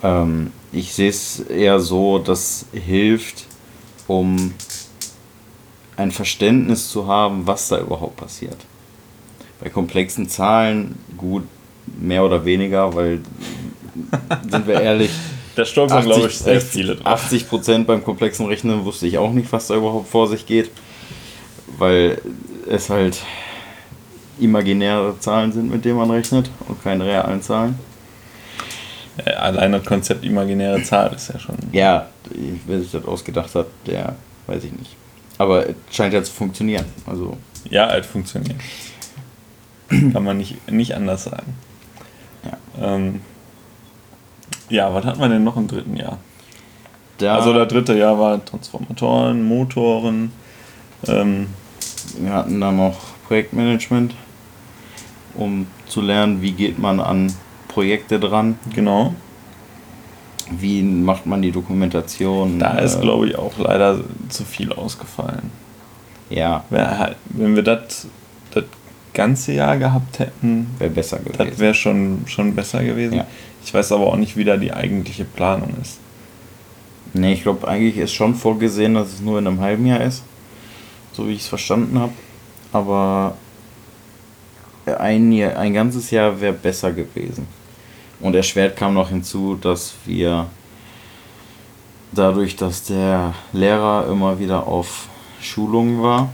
[0.02, 3.46] Ähm, ich sehe es eher so, das hilft,
[4.06, 4.54] um
[5.96, 8.56] ein Verständnis zu haben, was da überhaupt passiert.
[9.60, 11.44] Bei komplexen Zahlen gut,
[11.98, 13.20] mehr oder weniger, weil,
[14.50, 15.10] sind wir ehrlich,
[15.54, 17.24] da stolpern, glaube ich, sehr viele drauf.
[17.24, 20.70] 80 Prozent beim komplexen Rechnen wusste ich auch nicht, was da überhaupt vor sich geht,
[21.78, 22.20] weil
[22.68, 23.18] es halt
[24.38, 27.78] imaginäre Zahlen sind, mit denen man rechnet und keine realen Zahlen.
[29.24, 31.56] Ja, allein das Konzept imaginäre Zahl ist ja schon.
[31.72, 32.08] Ja,
[32.66, 34.14] wer sich das ausgedacht hat, der
[34.46, 34.96] weiß ich nicht.
[35.38, 36.84] Aber es scheint ja zu funktionieren.
[37.06, 37.36] Also
[37.70, 38.56] ja, es funktioniert.
[39.88, 41.54] Kann man nicht, nicht anders sagen.
[42.44, 42.94] Ja.
[42.94, 43.20] Ähm,
[44.68, 46.18] ja, was hatten wir denn noch im dritten Jahr?
[47.18, 50.32] Da also das dritte Jahr war Transformatoren, Motoren.
[51.06, 51.46] Ähm,
[52.18, 54.14] wir hatten dann noch Projektmanagement,
[55.34, 57.32] um zu lernen, wie geht man an
[57.76, 58.58] Projekte dran.
[58.74, 59.14] Genau.
[60.50, 62.58] Wie macht man die Dokumentation?
[62.58, 64.00] Da ist, äh, glaube ich, auch leider
[64.30, 65.50] zu viel ausgefallen.
[66.30, 66.64] Ja.
[66.70, 68.06] Halt, wenn wir das
[69.12, 71.36] ganze Jahr gehabt hätten, wäre besser gewesen.
[71.36, 73.16] Das wäre schon, schon besser gewesen.
[73.16, 73.26] Ja.
[73.62, 75.98] Ich weiß aber auch nicht, wie da die eigentliche Planung ist.
[77.12, 80.22] Nee, ich glaube, eigentlich ist schon vorgesehen, dass es nur in einem halben Jahr ist.
[81.12, 82.12] So wie ich es verstanden habe.
[82.72, 83.36] Aber
[84.98, 87.46] ein, Jahr, ein ganzes Jahr wäre besser gewesen.
[88.20, 90.46] Und erschwert kam noch hinzu, dass wir
[92.12, 95.08] dadurch, dass der Lehrer immer wieder auf
[95.40, 96.30] Schulungen war,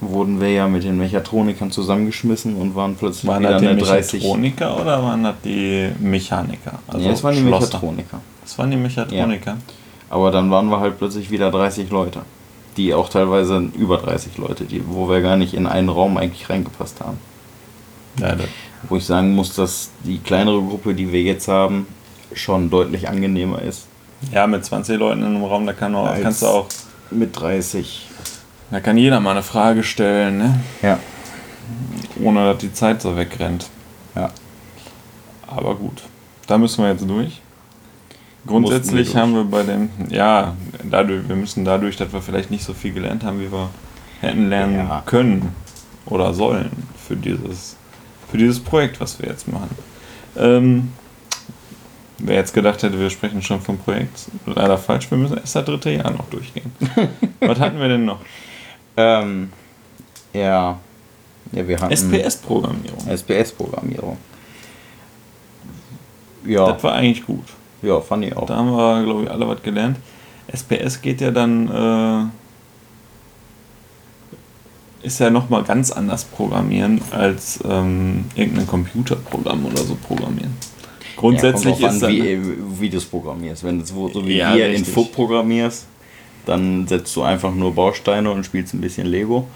[0.00, 4.22] wurden wir ja mit den Mechatronikern zusammengeschmissen und waren plötzlich waren wieder das die 30
[4.22, 6.78] Mechatroniker oder waren das die Mechaniker?
[6.86, 7.66] Also nee, es waren die Schlosser.
[7.66, 8.20] Mechatroniker.
[8.42, 9.50] Das waren die Mechatroniker.
[9.52, 9.58] Ja.
[10.10, 12.20] Aber dann waren wir halt plötzlich wieder 30 Leute.
[12.76, 16.48] Die auch teilweise über 30 Leute, die, wo wir gar nicht in einen Raum eigentlich
[16.48, 17.18] reingepasst haben.
[18.20, 18.36] Ja,
[18.88, 21.86] wo ich sagen muss, dass die kleinere Gruppe, die wir jetzt haben,
[22.32, 23.86] schon deutlich angenehmer ist.
[24.32, 26.66] Ja, mit 20 Leuten in einem Raum, da kann auch, kannst du auch.
[27.10, 28.06] Mit 30.
[28.70, 30.60] Da kann jeder mal eine Frage stellen, ne?
[30.82, 30.98] Ja.
[32.22, 33.68] Ohne dass die Zeit so wegrennt.
[34.14, 34.30] Ja.
[35.46, 36.02] Aber gut,
[36.46, 37.40] da müssen wir jetzt durch.
[38.46, 39.16] Grundsätzlich wir durch.
[39.16, 40.54] haben wir bei dem, ja,
[40.84, 43.70] dadurch, wir müssen dadurch, dass wir vielleicht nicht so viel gelernt haben, wie wir
[44.20, 45.02] hätten lernen ja.
[45.06, 45.54] können
[46.06, 46.70] oder sollen
[47.06, 47.77] für dieses
[48.30, 49.70] für dieses Projekt, was wir jetzt machen.
[50.36, 50.92] Ähm,
[52.18, 55.64] wer jetzt gedacht hätte, wir sprechen schon vom Projekt, leider falsch, wir müssen erst das
[55.64, 56.72] dritte Jahr noch durchgehen.
[57.40, 58.20] was hatten wir denn noch?
[58.96, 59.50] Ähm,
[60.32, 60.78] ja.
[61.52, 63.06] ja wir hatten SPS-Programmierung.
[63.08, 64.16] SPS-Programmierung.
[66.44, 66.72] Ja.
[66.72, 67.44] Das war eigentlich gut.
[67.82, 68.46] Ja, fand ich auch.
[68.46, 69.98] Da haben wir, glaube ich, alle was gelernt.
[70.48, 72.37] SPS geht ja dann äh,
[75.02, 80.54] ist ja nochmal ganz anders programmieren als ähm, irgendein Computerprogramm oder so programmieren.
[81.16, 82.40] Grundsätzlich ja, ist an, wie,
[82.80, 83.64] wie du es programmierst.
[83.64, 85.86] Wenn du es so wie ja, wir in FUB programmierst,
[86.46, 89.46] dann setzt du einfach nur Bausteine und spielst ein bisschen Lego.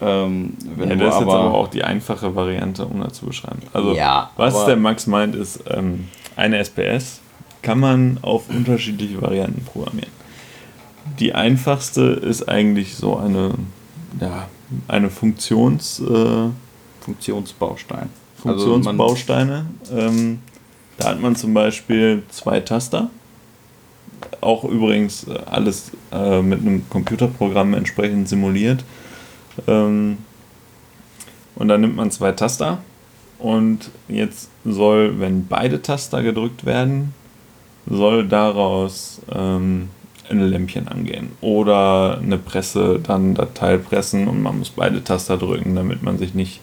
[0.00, 3.26] Ähm, wenn ja, das ist aber, jetzt aber auch die einfache Variante, um das zu
[3.26, 3.60] beschreiben.
[3.72, 7.20] Also, ja, was der Max meint, ist, ähm, eine SPS
[7.62, 10.10] kann man auf unterschiedliche Varianten programmieren.
[11.18, 13.54] Die einfachste ist eigentlich so eine
[14.20, 14.48] ja,
[14.88, 16.48] eine Funktions, äh,
[17.00, 18.08] Funktionsbaustein.
[18.36, 19.66] Funktionsbausteine.
[19.82, 20.40] Also ähm,
[20.98, 23.10] da hat man zum Beispiel zwei Taster.
[24.40, 28.84] Auch übrigens äh, alles äh, mit einem Computerprogramm entsprechend simuliert.
[29.66, 30.18] Ähm,
[31.54, 32.78] und dann nimmt man zwei Taster
[33.38, 37.14] und jetzt soll, wenn beide Taster gedrückt werden,
[37.86, 39.90] soll daraus ähm,
[40.32, 41.32] ein Lämpchen angehen.
[41.40, 46.18] Oder eine Presse, dann das Teil pressen und man muss beide Taster drücken, damit man
[46.18, 46.60] sich nicht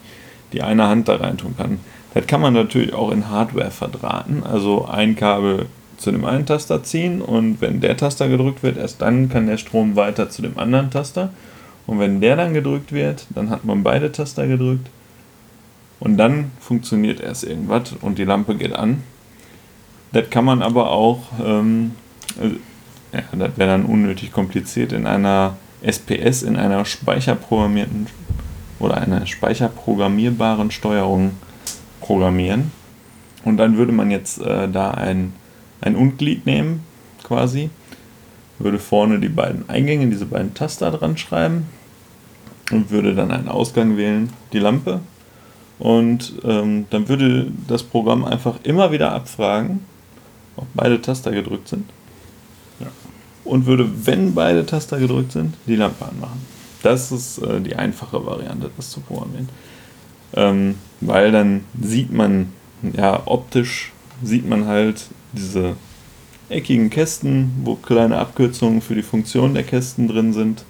[0.54, 1.80] die eine Hand da reintun kann.
[2.14, 4.44] Das kann man natürlich auch in Hardware verdrahten.
[4.44, 5.68] Also ein Kabel
[5.98, 9.58] zu dem einen Taster ziehen und wenn der Taster gedrückt wird, erst dann kann der
[9.58, 11.30] Strom weiter zu dem anderen Taster.
[11.86, 14.90] Und wenn der dann gedrückt wird, dann hat man beide Taster gedrückt
[16.00, 19.04] und dann funktioniert erst irgendwas und die Lampe geht an.
[20.12, 21.92] Das kann man aber auch ähm,
[23.14, 28.08] ja, das wäre dann unnötig kompliziert in einer SPS, in einer speicherprogrammierten
[28.80, 31.32] oder einer speicherprogrammierbaren Steuerung
[32.02, 32.72] programmieren.
[33.44, 35.34] Und dann würde man jetzt äh, da ein,
[35.82, 36.84] ein Unglied nehmen,
[37.24, 37.70] quasi,
[38.58, 41.68] würde vorne die beiden Eingänge, diese beiden Taster dran schreiben
[42.72, 45.00] und würde dann einen Ausgang wählen, die Lampe.
[45.80, 49.86] Und ähm, dann würde das Programm einfach immer wieder abfragen,
[50.58, 51.90] ob beide Taster gedrückt sind.
[53.50, 56.40] Und würde, wenn beide Taster gedrückt sind, die Lampe anmachen.
[56.84, 59.50] Das ist äh, die einfache Variante, das zu programmieren.
[60.36, 62.54] Ähm, weil dann sieht man,
[62.96, 63.92] ja, optisch
[64.22, 65.76] sieht man halt diese
[66.50, 70.64] eckigen Kästen, wo kleine Abkürzungen für die Funktion der Kästen drin sind.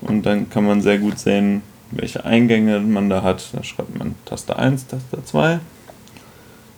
[0.00, 3.50] Und dann kann man sehr gut sehen, welche Eingänge man da hat.
[3.52, 5.60] Da schreibt man Taste 1, Taste 2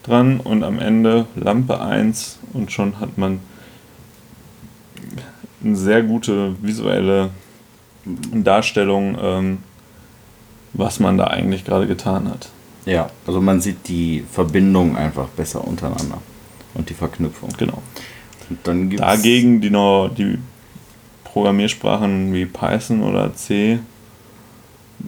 [0.03, 3.39] dran und am Ende Lampe 1 und schon hat man
[5.65, 7.31] eine sehr gute visuelle
[8.33, 9.59] Darstellung, ähm,
[10.73, 12.49] was man da eigentlich gerade getan hat.
[12.85, 16.19] Ja, also man sieht die Verbindung einfach besser untereinander
[16.75, 17.51] und die Verknüpfung.
[17.59, 17.81] Genau.
[18.65, 20.39] Dagegen die, noch, die
[21.25, 23.79] Programmiersprachen wie Python oder C,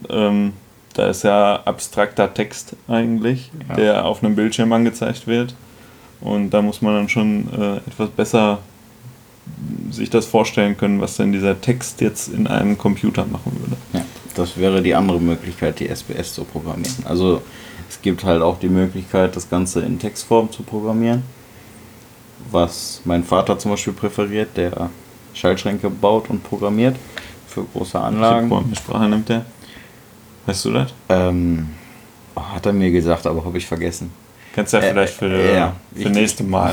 [0.09, 0.53] ähm,
[0.95, 3.75] da ist ja abstrakter Text eigentlich, Ja.
[3.75, 5.55] der auf einem Bildschirm angezeigt wird.
[6.21, 8.61] Und da muss man dann schon äh, etwas besser
[9.91, 13.77] sich das vorstellen können, was denn dieser Text jetzt in einem Computer machen würde.
[13.93, 16.95] Ja, das wäre die andere Möglichkeit, die SPS zu programmieren.
[17.05, 17.43] Also
[17.89, 21.23] es gibt halt auch die Möglichkeit, das Ganze in Textform zu programmieren.
[22.51, 24.91] Was mein Vater zum Beispiel präferiert, der
[25.35, 26.97] Schaltschränke baut und programmiert
[27.49, 28.49] für große Welche Anlagen.
[28.49, 29.45] Programmiersprache nimmt der?
[30.47, 30.93] Weißt du das?
[31.09, 31.71] Ähm,
[32.35, 34.11] oh, hat er mir gesagt, aber habe ich vergessen.
[34.55, 35.77] Kannst du ja Äh, vielleicht für, äh, ja.
[35.95, 36.73] für nächste Mal.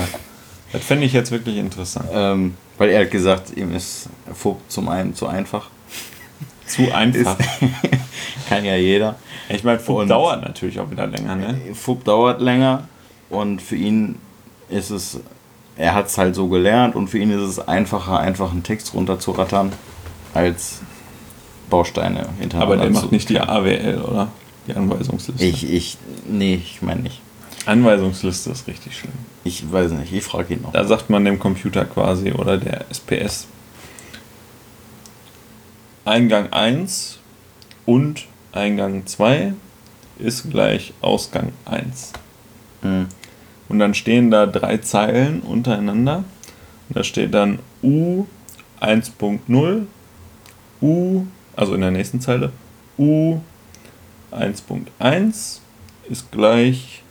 [0.73, 2.09] Das fände ich jetzt wirklich interessant.
[2.13, 5.69] Ähm, weil er hat gesagt, ihm ist FUB zum einen zu einfach.
[6.65, 7.37] Zu einfach.
[8.49, 9.15] Kann ja jeder.
[9.49, 11.59] Ich meine, Und- dauert natürlich auch wieder länger, ne?
[11.73, 12.87] FUB dauert länger
[13.29, 14.15] und für ihn
[14.69, 15.19] ist es,
[15.75, 18.93] er hat es halt so gelernt und für ihn ist es einfacher, einfach einen Text
[18.93, 19.73] runterzurattern,
[20.33, 20.79] als
[21.69, 24.29] Bausteine hintereinander Aber der macht nicht die AWL, oder?
[24.67, 25.43] Die Anweisungsliste.
[25.43, 27.21] Ich, ich, nee, ich meine nicht.
[27.65, 29.13] Anweisungsliste ist richtig schlimm.
[29.43, 30.71] Ich weiß nicht, ich frage ihn noch.
[30.71, 33.47] Da sagt man dem Computer quasi oder der SPS
[36.03, 37.19] Eingang 1
[37.85, 39.53] und Eingang 2
[40.17, 42.13] ist gleich Ausgang 1.
[42.81, 43.07] Hm.
[43.69, 46.23] Und dann stehen da drei Zeilen untereinander.
[46.89, 48.25] Und da steht dann U
[48.81, 49.85] 1.0,
[50.81, 52.51] U, also in der nächsten Zeile,
[52.97, 53.39] U
[54.31, 55.59] 1.1
[56.09, 57.03] ist gleich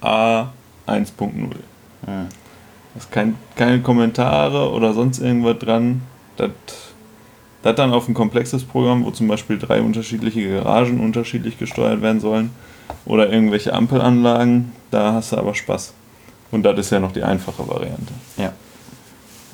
[0.00, 0.48] A
[0.86, 1.32] 1.0.
[1.32, 1.56] Hm.
[2.04, 2.26] Da
[2.98, 6.02] ist kein, keine Kommentare oder sonst irgendwas dran.
[6.36, 6.50] Das,
[7.62, 12.50] dann auf ein komplexes Programm, wo zum Beispiel drei unterschiedliche Garagen unterschiedlich gesteuert werden sollen
[13.04, 15.92] oder irgendwelche Ampelanlagen, da hast du aber Spaß.
[16.52, 18.12] Und das ist ja noch die einfache Variante.
[18.36, 18.52] Ja.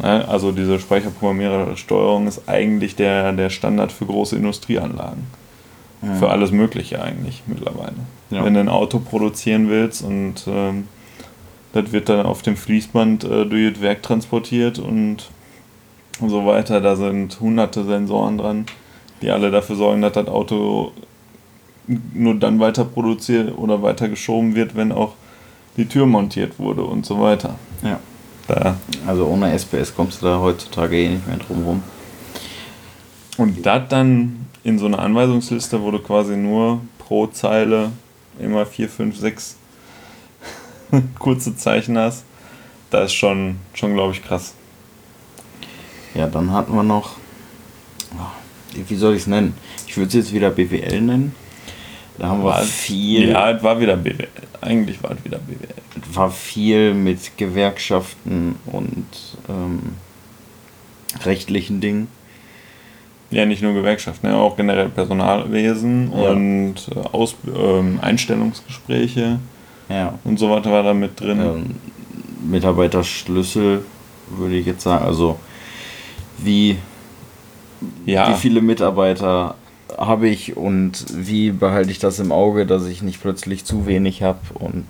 [0.02, 5.24] Ja, also diese Speicherprogrammierersteuerung ist eigentlich der, der Standard für große Industrieanlagen.
[6.00, 6.16] Hm.
[6.16, 7.94] Für alles Mögliche eigentlich mittlerweile.
[8.32, 8.44] Ja.
[8.44, 10.88] Wenn du ein Auto produzieren willst und ähm,
[11.72, 15.30] das wird dann auf dem Fließband äh, durch das Werk transportiert und
[16.20, 16.80] so weiter.
[16.80, 18.66] Da sind hunderte Sensoren dran,
[19.20, 20.92] die alle dafür sorgen, dass das Auto
[21.86, 25.14] nur dann weiter produziert oder weiter geschoben wird, wenn auch
[25.76, 27.56] die Tür montiert wurde und so weiter.
[27.82, 28.00] Ja.
[28.48, 28.76] Da.
[29.06, 31.82] Also ohne SPS kommst du da heutzutage eh nicht mehr drum rum.
[33.36, 37.90] Und das dann in so einer Anweisungsliste, wo du quasi nur pro Zeile
[38.38, 39.56] immer 4, 5, 6
[41.18, 42.24] kurze Zeichen hast,
[42.90, 44.54] da ist schon, schon glaube ich, krass.
[46.14, 47.16] Ja, dann hatten wir noch.
[48.18, 48.32] ah,
[48.74, 49.54] Wie soll ich es nennen?
[49.86, 51.34] Ich würde es jetzt wieder BWL nennen.
[52.18, 54.28] Da haben wir War- viel, Ja, es war wieder BWL.
[54.60, 55.74] Eigentlich war es wieder BWL.
[56.14, 59.06] war viel mit Gewerkschaften und
[59.48, 59.94] ähm,
[61.24, 62.08] rechtlichen Dingen.
[63.32, 66.30] Ja, nicht nur Gewerkschaften, ja, auch generell Personalwesen Ja.
[66.30, 69.38] und äh, Aus ähm, Einstellungsgespräche
[69.88, 70.18] Ja.
[70.24, 71.40] und so weiter war da mit drin.
[71.40, 71.64] Ähm,
[72.50, 73.84] Mitarbeiterschlüssel
[74.36, 75.04] würde ich jetzt sagen.
[75.04, 75.38] Also
[76.38, 76.76] wie,
[78.06, 79.54] ja, wie viele Mitarbeiter
[79.96, 84.22] habe ich und wie behalte ich das im Auge, dass ich nicht plötzlich zu wenig
[84.22, 84.84] habe und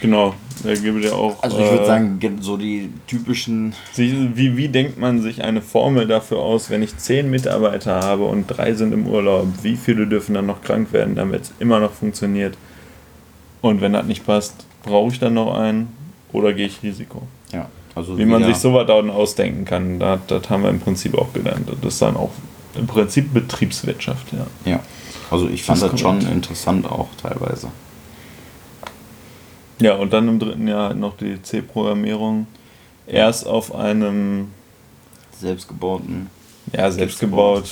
[0.00, 0.34] genau.
[0.64, 1.40] Da gibt ja auch.
[1.42, 5.62] also ich würde äh, sagen ge- so die typischen Wie, wie denkt man sich eine
[5.62, 9.46] Formel dafür aus, wenn ich zehn Mitarbeiter habe und drei sind im Urlaub?
[9.62, 12.56] Wie viele dürfen dann noch krank werden, damit es immer noch funktioniert?
[13.60, 15.88] Und wenn das nicht passt, brauche ich dann noch einen
[16.32, 17.22] oder gehe ich Risiko?
[17.52, 21.16] ja also Wie man sich sowas dann ausdenken kann, das, das haben wir im Prinzip
[21.18, 21.68] auch gelernt.
[21.82, 22.30] Das ist dann auch
[22.76, 24.46] im Prinzip Betriebswirtschaft, ja.
[24.70, 24.80] ja
[25.30, 27.68] also ich fand Das das, schon interessant auch teilweise
[29.80, 32.46] Ja, und dann im dritten Jahr noch die C-Programmierung.
[33.06, 34.48] Erst auf einem
[35.38, 36.28] selbstgebauten
[36.72, 37.70] Ja, selbst gebaut.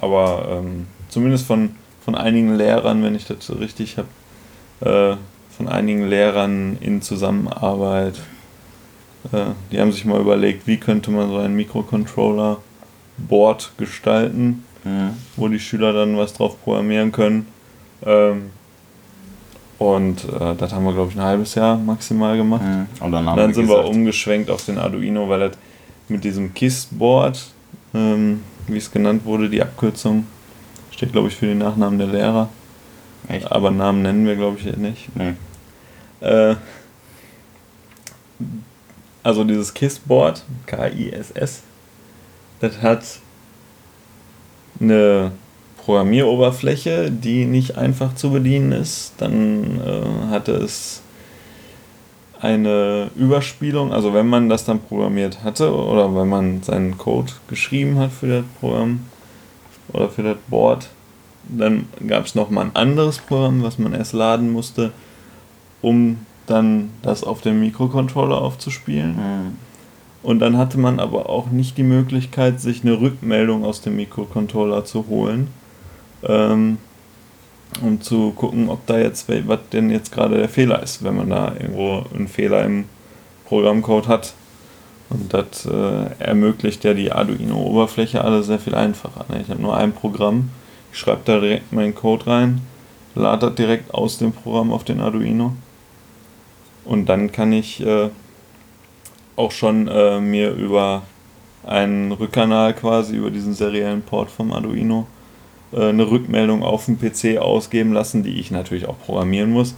[0.00, 4.08] Aber ähm, zumindest von, von einigen Lehrern, wenn ich das so richtig habe,
[4.80, 5.16] äh,
[5.56, 8.14] von einigen Lehrern in Zusammenarbeit
[9.32, 15.10] Äh, die haben sich mal überlegt, wie könnte man so ein Mikrocontroller-Board gestalten, Mhm.
[15.36, 17.48] wo die Schüler dann was drauf programmieren können.
[18.06, 18.50] Ähm,
[19.78, 22.62] und äh, das haben wir, glaube ich, ein halbes Jahr maximal gemacht.
[22.62, 22.86] Mhm.
[23.00, 25.52] Und dann haben Dann wir sind wir umgeschwenkt auf den Arduino, weil das
[26.08, 27.52] mit diesem KISS-Board,
[27.94, 30.26] ähm, wie es genannt wurde, die Abkürzung,
[30.90, 32.48] steht, glaube ich, für den Nachnamen der Lehrer.
[33.28, 33.50] Echt?
[33.52, 35.08] Aber Namen nennen wir, glaube ich, nicht.
[35.14, 35.34] Nee.
[36.20, 36.56] Äh,
[39.22, 41.62] also dieses KISS-Board, K-I-S-S,
[42.60, 43.04] das hat
[44.80, 45.32] eine
[45.88, 49.14] Programmieroberfläche, die nicht einfach zu bedienen ist.
[49.16, 51.00] Dann äh, hatte es
[52.42, 57.98] eine Überspielung, also wenn man das dann programmiert hatte oder wenn man seinen Code geschrieben
[57.98, 59.00] hat für das Programm
[59.94, 60.90] oder für das Board,
[61.48, 64.92] dann gab es nochmal ein anderes Programm, was man erst laden musste,
[65.80, 69.16] um dann das auf dem Mikrocontroller aufzuspielen.
[69.16, 69.56] Mhm.
[70.22, 74.84] Und dann hatte man aber auch nicht die Möglichkeit, sich eine Rückmeldung aus dem Mikrocontroller
[74.84, 75.48] zu holen,
[76.22, 76.78] ähm,
[77.82, 81.30] um zu gucken, ob da jetzt, was denn jetzt gerade der Fehler ist, wenn man
[81.30, 82.86] da irgendwo einen Fehler im
[83.46, 84.34] Programmcode hat.
[85.10, 89.24] Und das äh, ermöglicht ja die Arduino-Oberfläche alle sehr viel einfacher.
[89.28, 89.40] Ne?
[89.40, 90.50] Ich habe nur ein Programm,
[90.92, 92.60] ich schreibe da direkt meinen Code rein,
[93.14, 95.54] lade das direkt aus dem Programm auf den Arduino.
[96.84, 98.10] Und dann kann ich äh,
[99.36, 101.02] auch schon äh, mir über
[101.64, 105.06] einen Rückkanal quasi, über diesen seriellen Port vom Arduino,
[105.72, 109.74] eine Rückmeldung auf dem PC ausgeben lassen, die ich natürlich auch programmieren muss,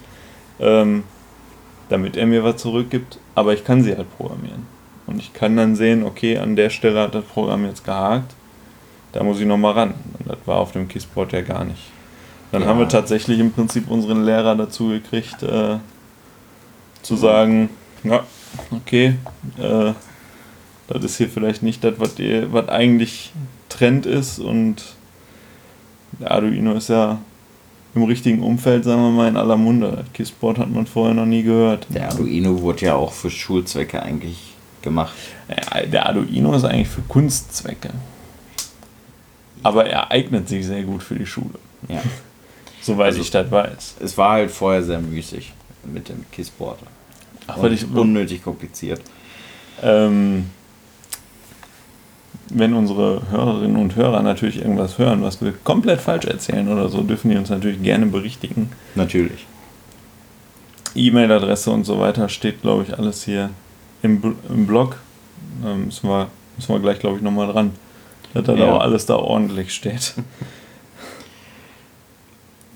[0.60, 1.02] ähm,
[1.88, 3.18] damit er mir was zurückgibt.
[3.34, 4.66] Aber ich kann sie halt programmieren.
[5.06, 8.32] Und ich kann dann sehen, okay, an der Stelle hat das Programm jetzt gehakt,
[9.12, 9.94] da muss ich nochmal ran.
[10.18, 11.82] Und das war auf dem KISS-Board ja gar nicht.
[12.52, 12.68] Dann Ja.
[12.68, 15.78] haben wir tatsächlich im Prinzip unseren Lehrer dazu gekriegt, äh,
[17.02, 17.70] zu sagen,
[18.04, 18.22] ja,
[18.70, 19.14] okay,
[19.58, 19.92] äh,
[20.88, 23.32] das ist hier vielleicht nicht das, was, ihr- was eigentlich
[23.68, 24.82] Trend ist und
[26.20, 27.18] der Arduino ist ja
[27.94, 30.04] im richtigen Umfeld, sagen wir mal, in aller Munde.
[30.12, 31.86] KISS-Board hat man vorher noch nie gehört.
[31.90, 35.14] Der Arduino wurde ja auch für Schulzwecke eigentlich gemacht.
[35.48, 37.90] Ja, Der Arduino ist eigentlich für Kunstzwecke.
[39.62, 41.58] Aber er eignet sich sehr gut für die Schule,
[41.88, 42.00] Ja.
[42.80, 43.96] soweit Also- ich das weiß.
[44.00, 45.52] Es war halt vorher sehr müßig
[45.84, 46.78] mit dem Kissboard.
[47.46, 49.00] Ach, weil ich, unnötig kompliziert.
[49.82, 50.46] ähm,
[52.50, 57.02] wenn unsere Hörerinnen und Hörer natürlich irgendwas hören, was wir komplett falsch erzählen oder so,
[57.02, 58.70] dürfen die uns natürlich gerne berichtigen.
[58.94, 59.46] Natürlich.
[60.94, 63.50] E-Mail-Adresse und so weiter steht, glaube ich, alles hier
[64.02, 64.96] im, im Blog.
[65.64, 66.26] Ähm, müssen, wir,
[66.56, 67.70] müssen wir gleich, glaube ich, nochmal dran.
[68.34, 68.72] Dass da Ja.
[68.72, 70.14] auch alles da ordentlich steht.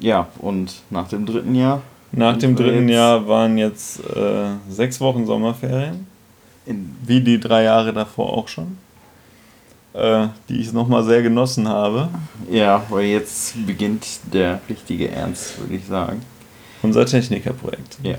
[0.01, 1.81] Ja, und nach dem dritten Jahr,
[2.13, 6.07] Nach dem dritten Jahr waren jetzt äh, sechs Wochen Sommerferien,
[7.07, 8.77] wie die drei Jahre davor auch schon,
[9.95, 12.09] äh, die ich nochmal sehr genossen habe.
[12.51, 16.21] ja, weil jetzt beginnt der richtige Ernst, würde ich sagen.
[16.83, 17.99] Unser Technikerprojekt.
[18.03, 18.17] Ja.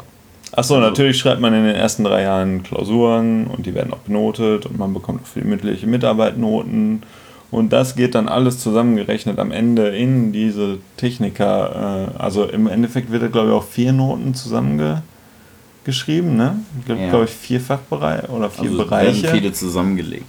[0.54, 3.98] Achso, Also- natürlich schreibt man in den ersten drei Jahren Klausuren und die werden auch
[4.00, 7.04] benotet und man bekommt auch für die mündliche Mitarbeit Noten.
[7.52, 12.10] Und das geht dann alles zusammengerechnet am Ende in diese Techniker.
[12.18, 16.58] Äh, also im Endeffekt wird da, glaube ich, auch vier Noten zusammengeschrieben, ne?
[16.80, 17.10] Ich glaube, Ja.
[17.10, 19.24] glaub ich, vier Fachbereiche oder vier Also Bereiche.
[19.24, 20.26] werden viele zusammengelegt.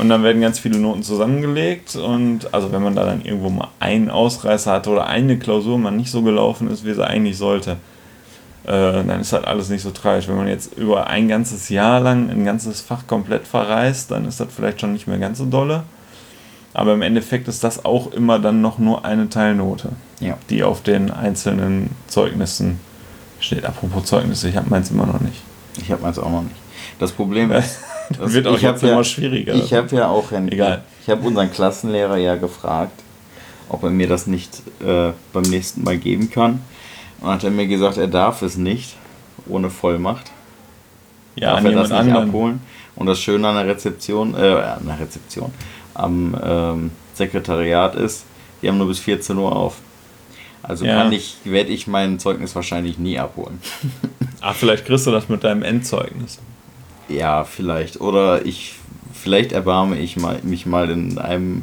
[0.00, 1.94] Und dann werden ganz viele Noten zusammengelegt.
[1.96, 5.90] Und also wenn man da dann irgendwo mal einen Ausreißer hatte oder eine Klausur mal
[5.90, 7.72] nicht so gelaufen ist, wie sie eigentlich sollte,
[8.64, 10.26] äh, dann ist halt alles nicht so tragisch.
[10.28, 14.40] Wenn man jetzt über ein ganzes Jahr lang ein ganzes Fach komplett verreist, dann ist
[14.40, 15.82] das vielleicht schon nicht mehr ganz so dolle.
[16.72, 19.90] Aber im Endeffekt ist das auch immer dann noch nur eine Teilnote,
[20.20, 20.38] Ja.
[20.50, 22.78] die auf den einzelnen Zeugnissen
[23.40, 23.64] steht.
[23.64, 25.42] Apropos Zeugnisse, ich habe meins immer noch nicht.
[25.82, 26.56] Ich habe meins auch noch nicht.
[26.98, 27.80] Das Problem ist,
[28.18, 29.54] Das wird auch jetzt immer schwieriger.
[29.54, 30.82] Ich habe ja auch einen, Egal.
[31.02, 33.00] Ich habe unseren Klassenlehrer ja gefragt,
[33.68, 36.60] ob er mir das nicht äh, beim nächsten Mal geben kann.
[37.20, 38.96] Und hat er mir gesagt, er darf es nicht
[39.46, 40.30] ohne Vollmacht.
[41.36, 42.28] ja, darf er das nicht anderen.
[42.28, 42.60] abholen.
[42.96, 45.52] Und das Schöne an der Rezeption, äh, an der Rezeption,
[45.94, 48.24] am ähm, Sekretariat ist,
[48.60, 49.76] die haben nur bis 14 Uhr auf.
[50.62, 50.96] Also Ja.
[51.02, 53.60] kann ich, werde ich mein Zeugnis wahrscheinlich nie abholen.
[54.42, 56.38] Ach, vielleicht kriegst du das mit deinem Endzeugnis.
[57.10, 58.00] Ja, vielleicht.
[58.00, 58.74] Oder ich,
[59.12, 61.62] vielleicht erbarme ich mal, mich mal in einem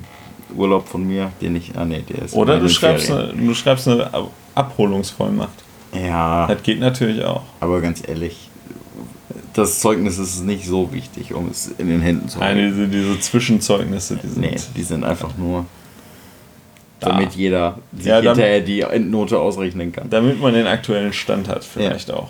[0.55, 3.87] Urlaub von mir, den ich, ah nee, der ist Oder du schreibst, eine, du schreibst
[3.87, 5.63] eine Ab- Abholungsvollmacht.
[5.93, 7.43] Ja, Das geht natürlich auch.
[7.59, 8.49] aber ganz ehrlich,
[9.53, 12.75] das Zeugnis ist nicht so wichtig, um es in den Händen zu Nein, halten.
[12.75, 14.41] diese, diese Zwischenzeugnisse, die sind.
[14.41, 15.65] Nee, die sind einfach nur,
[16.99, 17.09] Da.
[17.09, 20.09] damit jeder sich Ja, dann- hinterher die Endnote ausrechnen kann.
[20.09, 22.29] Damit man den aktuellen Stand hat, vielleicht auch.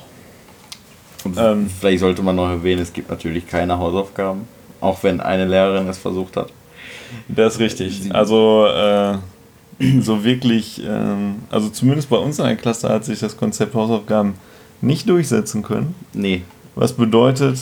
[1.23, 4.47] Und ähm, vielleicht sollte man noch erwähnen, es gibt natürlich keine Hausaufgaben,
[4.81, 6.51] auch wenn eine Lehrerin es versucht hat.
[7.27, 8.13] Das ist richtig.
[8.13, 9.17] Also äh,
[10.01, 11.15] so wirklich, äh,
[11.49, 14.35] also zumindest bei uns in der Klasse hat sich das Konzept Hausaufgaben
[14.81, 15.95] nicht durchsetzen können.
[16.13, 16.43] Nee.
[16.75, 17.57] Was bedeutet,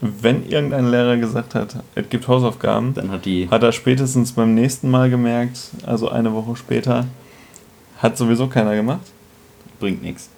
[0.00, 4.54] wenn irgendein Lehrer gesagt hat, es gibt Hausaufgaben, dann hat die hat er spätestens beim
[4.54, 7.06] nächsten Mal gemerkt, also eine Woche später,
[7.98, 9.00] hat sowieso keiner gemacht.
[9.80, 10.28] Bringt nichts.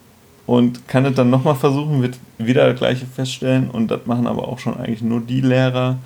[0.51, 3.71] Und kann es dann nochmal versuchen, wird wieder das gleiche feststellen.
[3.71, 5.99] Und das machen aber auch schon eigentlich nur die Lehrer,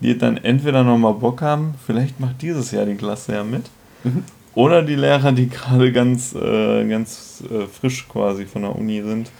[0.00, 3.62] die dann entweder nochmal Bock haben, vielleicht macht dieses Jahr die Klasse ja mit,
[4.04, 4.24] mhm.
[4.54, 9.30] oder die Lehrer, die gerade ganz, äh, ganz äh, frisch quasi von der Uni sind.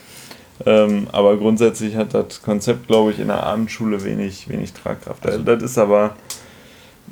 [0.65, 5.27] Ähm, aber grundsätzlich hat das Konzept, glaube ich, in der Abendschule wenig, wenig Tragkraft.
[5.27, 6.17] Also, das ist aber,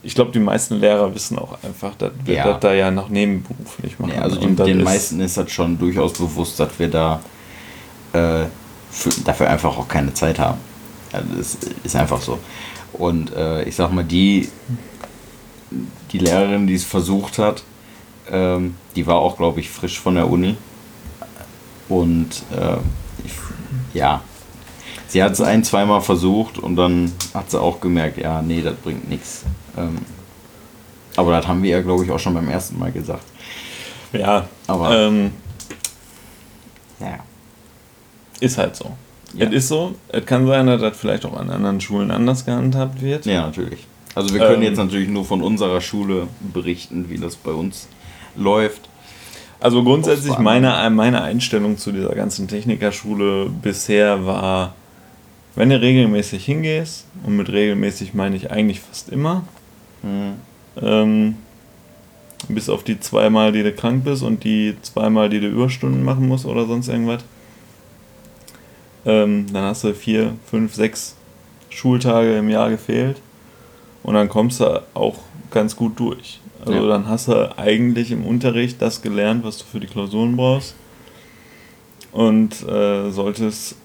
[0.02, 2.44] ich glaube, die meisten Lehrer wissen auch einfach, dass wir ja.
[2.44, 4.12] das da ja noch nebenberuflich machen.
[4.14, 7.20] Ja, also die, den meisten ist das schon durchaus bewusst, dass wir da
[8.12, 8.44] äh,
[8.90, 10.58] für, dafür einfach auch keine Zeit haben.
[11.12, 12.38] Also das ist einfach so.
[12.92, 14.48] Und äh, ich sag mal, die,
[16.12, 17.62] die Lehrerin, die es versucht hat,
[18.30, 20.56] ähm, die war auch, glaube ich, frisch von der Uni.
[21.88, 22.76] Und äh,
[23.24, 23.32] ich,
[23.94, 24.22] ja,
[25.08, 28.74] sie hat es ein, zweimal versucht und dann hat sie auch gemerkt, ja, nee, das
[28.76, 29.44] bringt nichts.
[29.78, 29.98] Ähm,
[31.16, 33.24] aber das haben wir ja, glaube ich, auch schon beim ersten Mal gesagt.
[34.12, 34.96] Ja, aber.
[34.96, 35.32] Ähm,
[37.00, 37.18] ja.
[38.40, 38.92] Ist halt so.
[39.34, 39.46] Ja.
[39.46, 39.94] Es ist so.
[40.08, 43.26] Es kann sein, dass das vielleicht auch an anderen Schulen anders gehandhabt wird.
[43.26, 43.86] Ja, natürlich.
[44.14, 47.88] Also wir können ähm, jetzt natürlich nur von unserer Schule berichten, wie das bei uns
[48.36, 48.88] läuft.
[49.60, 54.74] Also grundsätzlich meine, meine Einstellung zu dieser ganzen Technikerschule bisher war,
[55.56, 59.42] wenn du regelmäßig hingehst, und mit regelmäßig meine ich eigentlich fast immer,
[60.02, 60.34] mhm.
[60.80, 61.36] ähm,
[62.48, 66.28] bis auf die zweimal, die du krank bist und die zweimal, die du Überstunden machen
[66.28, 67.24] musst oder sonst irgendwas,
[69.04, 71.16] ähm, dann hast du vier, fünf, sechs
[71.70, 73.20] Schultage im Jahr gefehlt
[74.02, 75.16] und dann kommst du auch
[75.50, 76.40] ganz gut durch.
[76.60, 76.86] Also ja.
[76.88, 80.74] dann hast du eigentlich im Unterricht das gelernt, was du für die Klausuren brauchst
[82.12, 83.76] und äh, solltest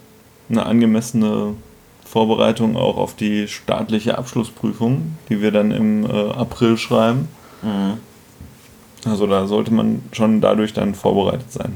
[0.50, 1.56] eine angemessene
[2.14, 7.28] Vorbereitung auch auf die staatliche Abschlussprüfung, die wir dann im äh, April schreiben.
[7.64, 7.98] Mhm.
[9.10, 11.74] Also da sollte man schon dadurch dann vorbereitet sein.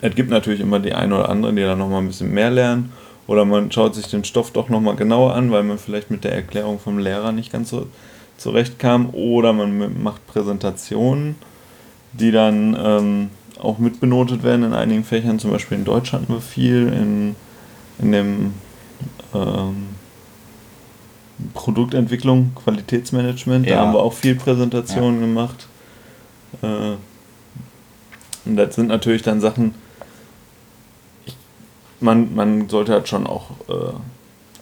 [0.00, 2.92] Es gibt natürlich immer die eine oder andere, die dann nochmal ein bisschen mehr lernen.
[3.26, 6.34] Oder man schaut sich den Stoff doch nochmal genauer an, weil man vielleicht mit der
[6.34, 7.88] Erklärung vom Lehrer nicht ganz so
[8.36, 9.10] zurechtkam.
[9.12, 11.34] Oder man macht Präsentationen,
[12.12, 13.30] die dann ähm,
[13.60, 15.40] auch mitbenotet werden in einigen Fächern.
[15.40, 17.34] Zum Beispiel in Deutsch hatten wir viel, in,
[17.98, 18.54] in dem
[19.34, 19.88] ähm,
[21.54, 23.76] Produktentwicklung, Qualitätsmanagement, ja.
[23.76, 25.26] da haben wir auch viel Präsentationen ja.
[25.26, 25.68] gemacht.
[26.62, 26.96] Äh,
[28.44, 29.74] und das sind natürlich dann Sachen,
[32.00, 33.92] man, man sollte halt schon auch, äh,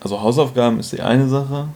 [0.00, 1.68] also Hausaufgaben ist die eine Sache,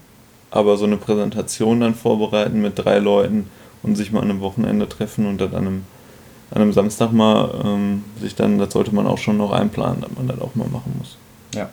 [0.51, 3.51] aber so eine Präsentation dann vorbereiten mit drei Leuten
[3.83, 5.85] und sich mal an einem Wochenende treffen und dann an einem,
[6.51, 10.11] an einem Samstag mal ähm, sich dann, das sollte man auch schon noch einplanen, dass
[10.17, 11.17] man das auch mal machen muss.
[11.55, 11.71] Ja.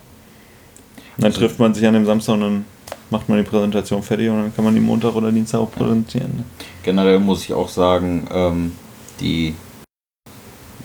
[1.22, 2.66] Dann trifft man sich an dem Samstag und dann
[3.10, 6.38] macht man die Präsentation fertig und dann kann man die Montag oder Dienstag auch präsentieren.
[6.38, 6.44] Ne?
[6.84, 8.72] Generell muss ich auch sagen, ähm,
[9.20, 9.56] die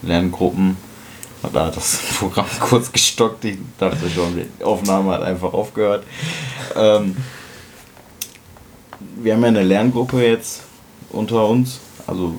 [0.03, 0.76] Lerngruppen
[1.53, 3.45] da hat das Programm kurz gestockt.
[3.45, 6.05] Ich dachte schon, die Aufnahme hat einfach aufgehört.
[6.74, 7.16] Ähm,
[9.16, 10.62] wir haben ja eine Lerngruppe jetzt
[11.11, 12.34] unter uns, also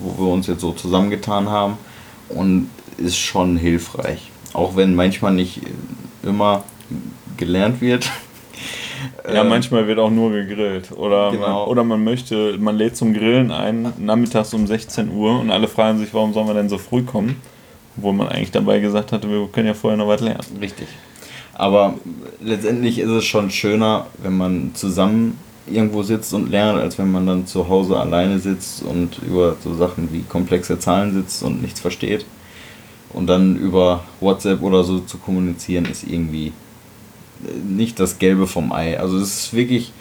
[0.00, 1.78] wo wir uns jetzt so zusammengetan haben
[2.28, 4.30] und ist schon hilfreich.
[4.52, 5.60] Auch wenn manchmal nicht
[6.22, 6.64] immer
[7.36, 8.10] gelernt wird.
[9.26, 10.92] Ja, ähm, manchmal wird auch nur gegrillt.
[10.92, 11.60] Oder, genau.
[11.60, 15.68] man, oder man möchte, man lädt zum Grillen ein, nachmittags um 16 Uhr und alle
[15.68, 17.40] fragen sich, warum sollen wir denn so früh kommen?
[17.96, 20.44] Wo man eigentlich dabei gesagt hatte, wir können ja vorher noch was lernen.
[20.60, 20.88] Richtig.
[21.54, 21.94] Aber
[22.40, 27.26] letztendlich ist es schon schöner, wenn man zusammen irgendwo sitzt und lernt, als wenn man
[27.26, 31.80] dann zu Hause alleine sitzt und über so Sachen wie komplexe Zahlen sitzt und nichts
[31.80, 32.24] versteht.
[33.12, 36.52] Und dann über WhatsApp oder so zu kommunizieren, ist irgendwie äh,
[37.66, 38.98] nicht das Gelbe vom Ei.
[38.98, 39.92] Also es ist wirklich,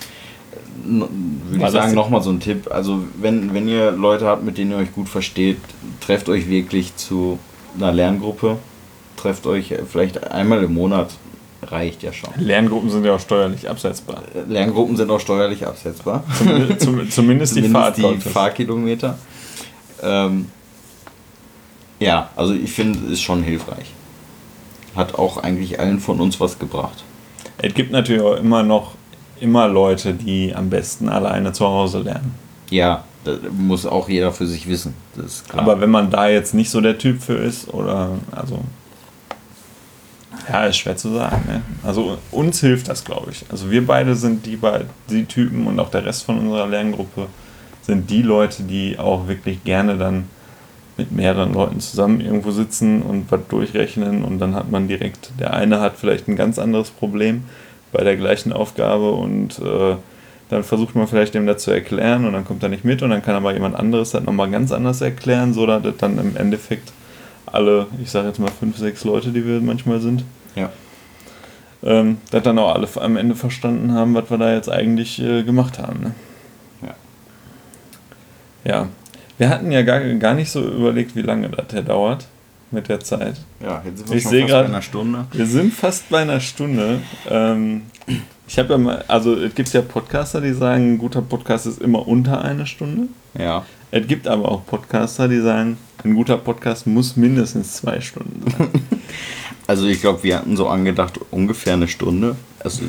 [0.84, 2.70] würde ich sagen, nochmal so ein Tipp.
[2.72, 5.58] Also wenn, wenn ihr Leute habt, mit denen ihr euch gut versteht,
[6.00, 7.40] trefft euch wirklich zu
[7.78, 8.58] einer Lerngruppe.
[9.18, 11.12] Trefft euch vielleicht einmal im Monat.
[11.64, 12.32] Reicht ja schon.
[12.38, 14.24] Lerngruppen sind ja auch steuerlich absetzbar.
[14.48, 16.24] Lerngruppen sind auch steuerlich absetzbar.
[16.36, 19.18] Zumindest, zum, zumindest die, Fahrt die Fahrkilometer.
[20.02, 20.48] Ähm,
[22.00, 23.94] ja, also ich finde, ist schon hilfreich.
[24.96, 27.04] Hat auch eigentlich allen von uns was gebracht.
[27.62, 28.96] Es gibt natürlich auch immer noch
[29.40, 32.34] immer Leute, die am besten alleine zu Hause lernen.
[32.70, 34.94] Ja, das muss auch jeder für sich wissen.
[35.52, 38.60] Aber wenn man da jetzt nicht so der Typ für ist, oder also.
[40.48, 41.44] Ja, ist schwer zu sagen.
[41.48, 41.62] Ne?
[41.84, 43.46] Also uns hilft das, glaube ich.
[43.52, 44.58] Also wir beide sind die,
[45.10, 47.28] die Typen und auch der Rest von unserer Lerngruppe
[47.82, 50.26] sind die Leute, die auch wirklich gerne dann
[51.02, 55.54] mit mehreren Leuten zusammen irgendwo sitzen und was durchrechnen und dann hat man direkt, der
[55.54, 57.44] eine hat vielleicht ein ganz anderes Problem
[57.92, 59.96] bei der gleichen Aufgabe und äh,
[60.50, 63.10] dann versucht man vielleicht dem das zu erklären und dann kommt er nicht mit und
[63.10, 66.38] dann kann aber jemand anderes das nochmal ganz anders erklären, so dass das dann im
[66.38, 66.92] Endeffekt
[67.48, 70.24] alle, ich sage jetzt mal fünf, sechs Leute, die wir manchmal sind,
[70.56, 70.70] ja.
[71.84, 75.44] ähm, das dann auch alle am Ende verstanden haben, was wir da jetzt eigentlich äh,
[75.44, 76.02] gemacht haben.
[76.02, 76.16] Ne?
[76.84, 76.96] Ja.
[78.64, 78.88] Ja,
[79.42, 82.28] wir hatten ja gar, gar nicht so überlegt, wie lange das hier dauert
[82.70, 83.42] mit der Zeit.
[83.60, 85.26] Ja, jetzt sind wir ich schon fast gerade, bei einer Stunde.
[85.32, 87.00] Wir sind fast bei einer Stunde.
[87.28, 87.82] Ähm,
[88.48, 91.82] ich habe ja mal, also es gibt ja Podcaster, die sagen, ein guter Podcast ist
[91.82, 93.08] immer unter eine Stunde.
[93.34, 93.66] Ja.
[93.90, 98.70] Es gibt aber auch Podcaster, die sagen, ein guter Podcast muss mindestens zwei Stunden sein.
[99.68, 102.36] Also ich glaube, wir hatten so angedacht ungefähr eine Stunde.
[102.60, 102.82] Also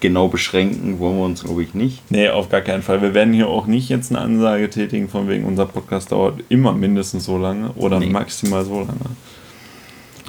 [0.00, 2.10] genau beschränken wollen wir uns, glaube ich, nicht.
[2.10, 3.02] Nee, auf gar keinen Fall.
[3.02, 6.72] Wir werden hier auch nicht jetzt eine Ansage tätigen, von wegen unser Podcast dauert immer
[6.72, 8.06] mindestens so lange oder Nee.
[8.10, 8.94] maximal so lange.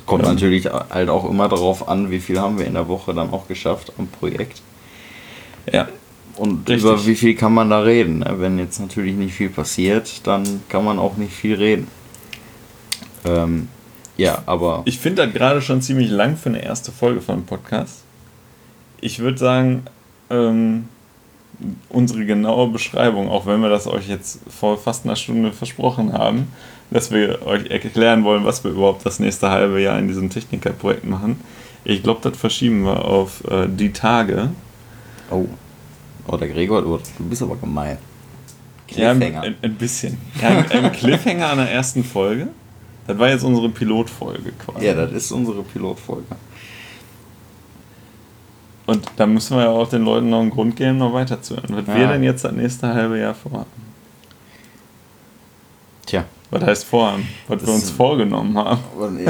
[0.06, 0.32] Kommt Ja.
[0.34, 3.48] natürlich halt auch immer darauf an, wie viel haben wir in der Woche dann auch
[3.48, 4.62] geschafft am Projekt.
[5.72, 5.88] Ja,
[6.38, 6.84] Und Richtig.
[6.90, 8.20] über wie viel kann man da reden?
[8.20, 8.36] ne?
[8.38, 11.88] Wenn jetzt natürlich nicht viel passiert, dann kann man auch nicht viel reden.
[13.26, 13.68] Ähm,
[14.18, 17.46] ja, aber ich finde das gerade schon ziemlich lang für eine erste Folge von einem
[17.46, 18.04] Podcast.
[19.02, 19.84] Ich würde sagen,
[20.30, 20.86] ähm,
[21.90, 26.48] unsere genaue Beschreibung, auch wenn wir das euch jetzt vor fast einer Stunde versprochen haben,
[26.90, 31.06] dass wir euch erklären wollen, was wir überhaupt das nächste halbe Jahr in diesem Technikerprojekt
[31.06, 31.40] machen.
[31.84, 34.50] Ich glaube, das verschieben wir auf äh, die Tage.
[35.30, 35.46] oh,
[36.28, 37.98] oh der Gregor, du, du bist aber gemein.
[38.90, 39.42] Ja, Cliffhanger.
[39.42, 40.18] ein, ein bisschen.
[40.42, 42.50] Ja, ein, ein Cliffhanger an der ersten Folge.
[43.08, 44.86] Das war jetzt unsere Pilotfolge quasi.
[44.86, 46.26] Ja, das ist unsere Pilotfolge.
[48.92, 51.70] Und da müssen wir ja auch den Leuten noch einen Grund geben, noch weiterzuhören.
[51.70, 51.96] Was Ja.
[51.96, 53.70] wir denn jetzt das nächste halbe Jahr vorhaben?
[56.06, 57.26] Tja, Was heißt vorhaben?
[57.48, 58.82] Was Das wir uns vorgenommen haben.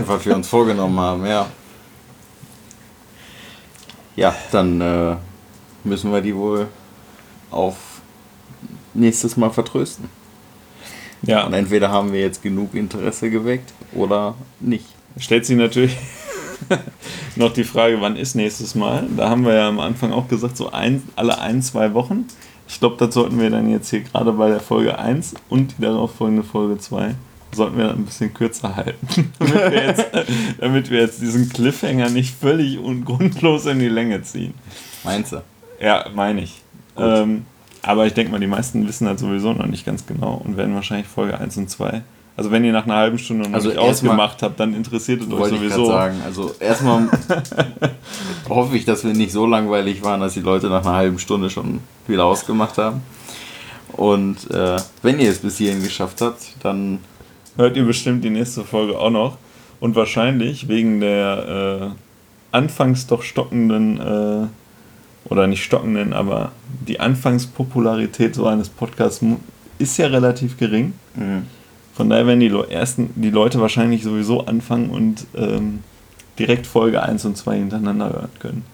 [0.07, 1.45] was wir uns vorgenommen haben, ja.
[4.15, 5.15] Ja, dann äh,
[5.83, 6.67] müssen wir die wohl
[7.51, 7.75] auf
[8.95, 10.09] nächstes Mal vertrösten.
[11.21, 14.85] Ja, Und entweder haben wir jetzt genug Interesse geweckt oder nicht.
[15.17, 15.95] stellt sich natürlich
[17.35, 19.07] noch die Frage, wann ist nächstes Mal?
[19.15, 22.25] Da haben wir ja am Anfang auch gesagt, so ein, alle ein, zwei Wochen.
[22.67, 25.81] Ich glaube, das sollten wir dann jetzt hier gerade bei der Folge 1 und die
[25.81, 27.15] darauf folgende Folge 2
[27.53, 29.33] sollten wir ein bisschen kürzer halten.
[29.39, 30.05] damit, wir jetzt,
[30.59, 34.53] damit wir jetzt diesen Cliffhanger nicht völlig ungrundlos in die Länge ziehen.
[35.03, 35.41] Meinst du?
[35.81, 36.61] Ja, meine ich.
[36.97, 37.45] Ähm,
[37.81, 40.75] aber ich denke mal, die meisten wissen das sowieso noch nicht ganz genau und werden
[40.75, 42.03] wahrscheinlich Folge 1 und 2.
[42.37, 44.73] Also wenn ihr nach einer halben Stunde noch Also nicht erst mal- ausgemacht habt, dann
[44.73, 45.85] interessiert es euch Wollte ich sowieso.
[45.87, 46.15] sagen.
[46.25, 47.09] Also erstmal
[48.49, 51.49] hoffe ich, dass wir nicht so langweilig waren, dass die Leute nach einer halben Stunde
[51.49, 53.01] schon wieder ausgemacht haben.
[53.93, 56.99] Und äh, wenn ihr es bis hierhin geschafft habt, dann
[57.57, 59.37] Hört ihr bestimmt die nächste Folge auch noch.
[59.81, 64.47] Und wahrscheinlich wegen der äh, anfangs doch stockenden, äh,
[65.29, 66.51] oder nicht stockenden, aber
[66.87, 69.21] die Anfangspopularität so eines Podcasts
[69.79, 70.93] ist ja relativ gering.
[71.15, 71.45] mhm.
[71.93, 75.79] Von daher werden die, Le ersten, die Leute wahrscheinlich sowieso anfangen und ähm,
[76.39, 78.65] direkt Folge 1 und 2 hintereinander hören können.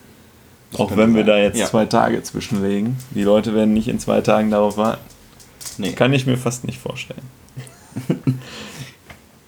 [0.71, 1.27] Das Auch wenn wir sein.
[1.27, 1.65] da jetzt Ja.
[1.65, 2.97] zwei Tage zwischenlegen.
[3.11, 5.01] Die Leute werden nicht in zwei Tagen darauf warten.
[5.77, 5.91] nee.
[5.93, 7.21] Kann ich mir fast nicht vorstellen.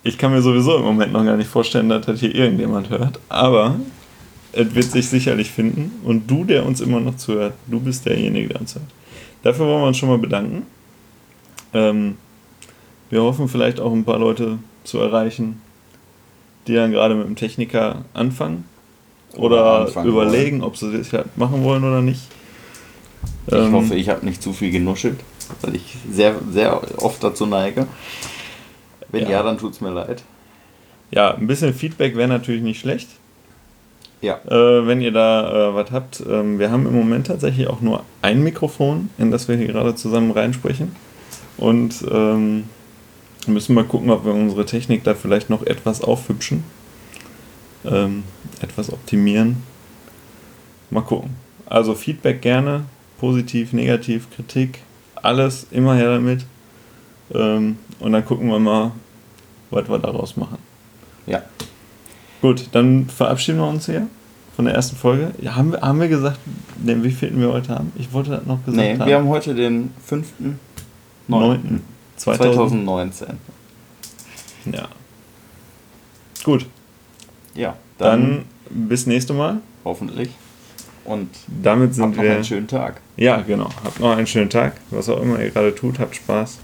[0.04, 3.20] ich kann mir sowieso im Moment noch gar nicht vorstellen, dass das hier irgendjemand hört.
[3.30, 3.76] Aber
[4.54, 5.92] es wird sich sicherlich finden.
[6.04, 8.86] Und du, der uns immer noch zuhört, du bist derjenige, der uns hört.
[9.44, 10.64] Dafür wollen wir uns schon mal bedanken.
[11.74, 12.18] Ähm,
[13.10, 15.62] wir hoffen vielleicht auch ein paar Leute zu erreichen,
[16.68, 18.66] die dann gerade mit dem Techniker anfangen.
[19.36, 22.22] Oder, Oder überlegen, ob sie das machen wollen oder nicht.
[23.48, 25.20] Ich Ähm, hoffe, ich habe nicht zu viel genuschelt,
[25.62, 27.88] weil ich sehr, sehr oft dazu neige.
[29.12, 29.30] Wenn Ja.
[29.30, 30.24] ja, dann tut es mir leid.
[31.12, 33.10] Ja, ein bisschen Feedback wäre natürlich nicht schlecht.
[34.22, 34.40] Ja.
[34.48, 36.24] Äh, wenn ihr da äh, was habt.
[36.28, 39.96] Ähm, wir haben im Moment tatsächlich auch nur ein Mikrofon, in das wir hier gerade
[39.96, 40.96] zusammen reinsprechen.
[41.58, 42.66] Und ähm,
[43.50, 46.64] müssen mal gucken, ob wir unsere Technik da vielleicht noch etwas aufhübschen.
[47.86, 48.24] Ähm,
[48.62, 49.64] etwas optimieren.
[50.90, 51.32] Mal gucken.
[51.66, 52.86] Also Feedback gerne.
[53.20, 54.80] Positiv, negativ, Kritik.
[55.16, 56.46] Alles immer her damit.
[57.34, 58.92] Ähm, und dann gucken wir mal,
[59.70, 60.58] was wir daraus machen.
[61.28, 61.44] Ja.
[62.42, 64.08] Gut, dann verabschieden wir uns hier
[64.56, 65.32] von der ersten Folge.
[65.42, 66.40] Ja, haben, wir, haben wir gesagt,
[66.78, 67.92] den, wie vielten wir heute haben?
[67.98, 69.08] Ich wollte das noch gesagt Nee, haben.
[69.08, 70.28] wir haben heute den 5.
[71.28, 71.82] 9.
[72.20, 72.56] 2000.
[72.56, 73.28] 2019.
[74.72, 74.88] Ja.
[76.44, 76.66] Gut,
[77.56, 79.58] Ja, Dann, bis nächste Mal.
[79.84, 80.30] hoffentlich.
[81.06, 82.34] Und Damit sind habt noch wir.
[82.34, 83.02] einen schönen Tag.
[83.18, 83.70] Ja, genau.
[83.84, 84.74] Habt noch einen schönen Tag.
[84.92, 86.60] Was auch immer ihr gerade tut, habt Spaß.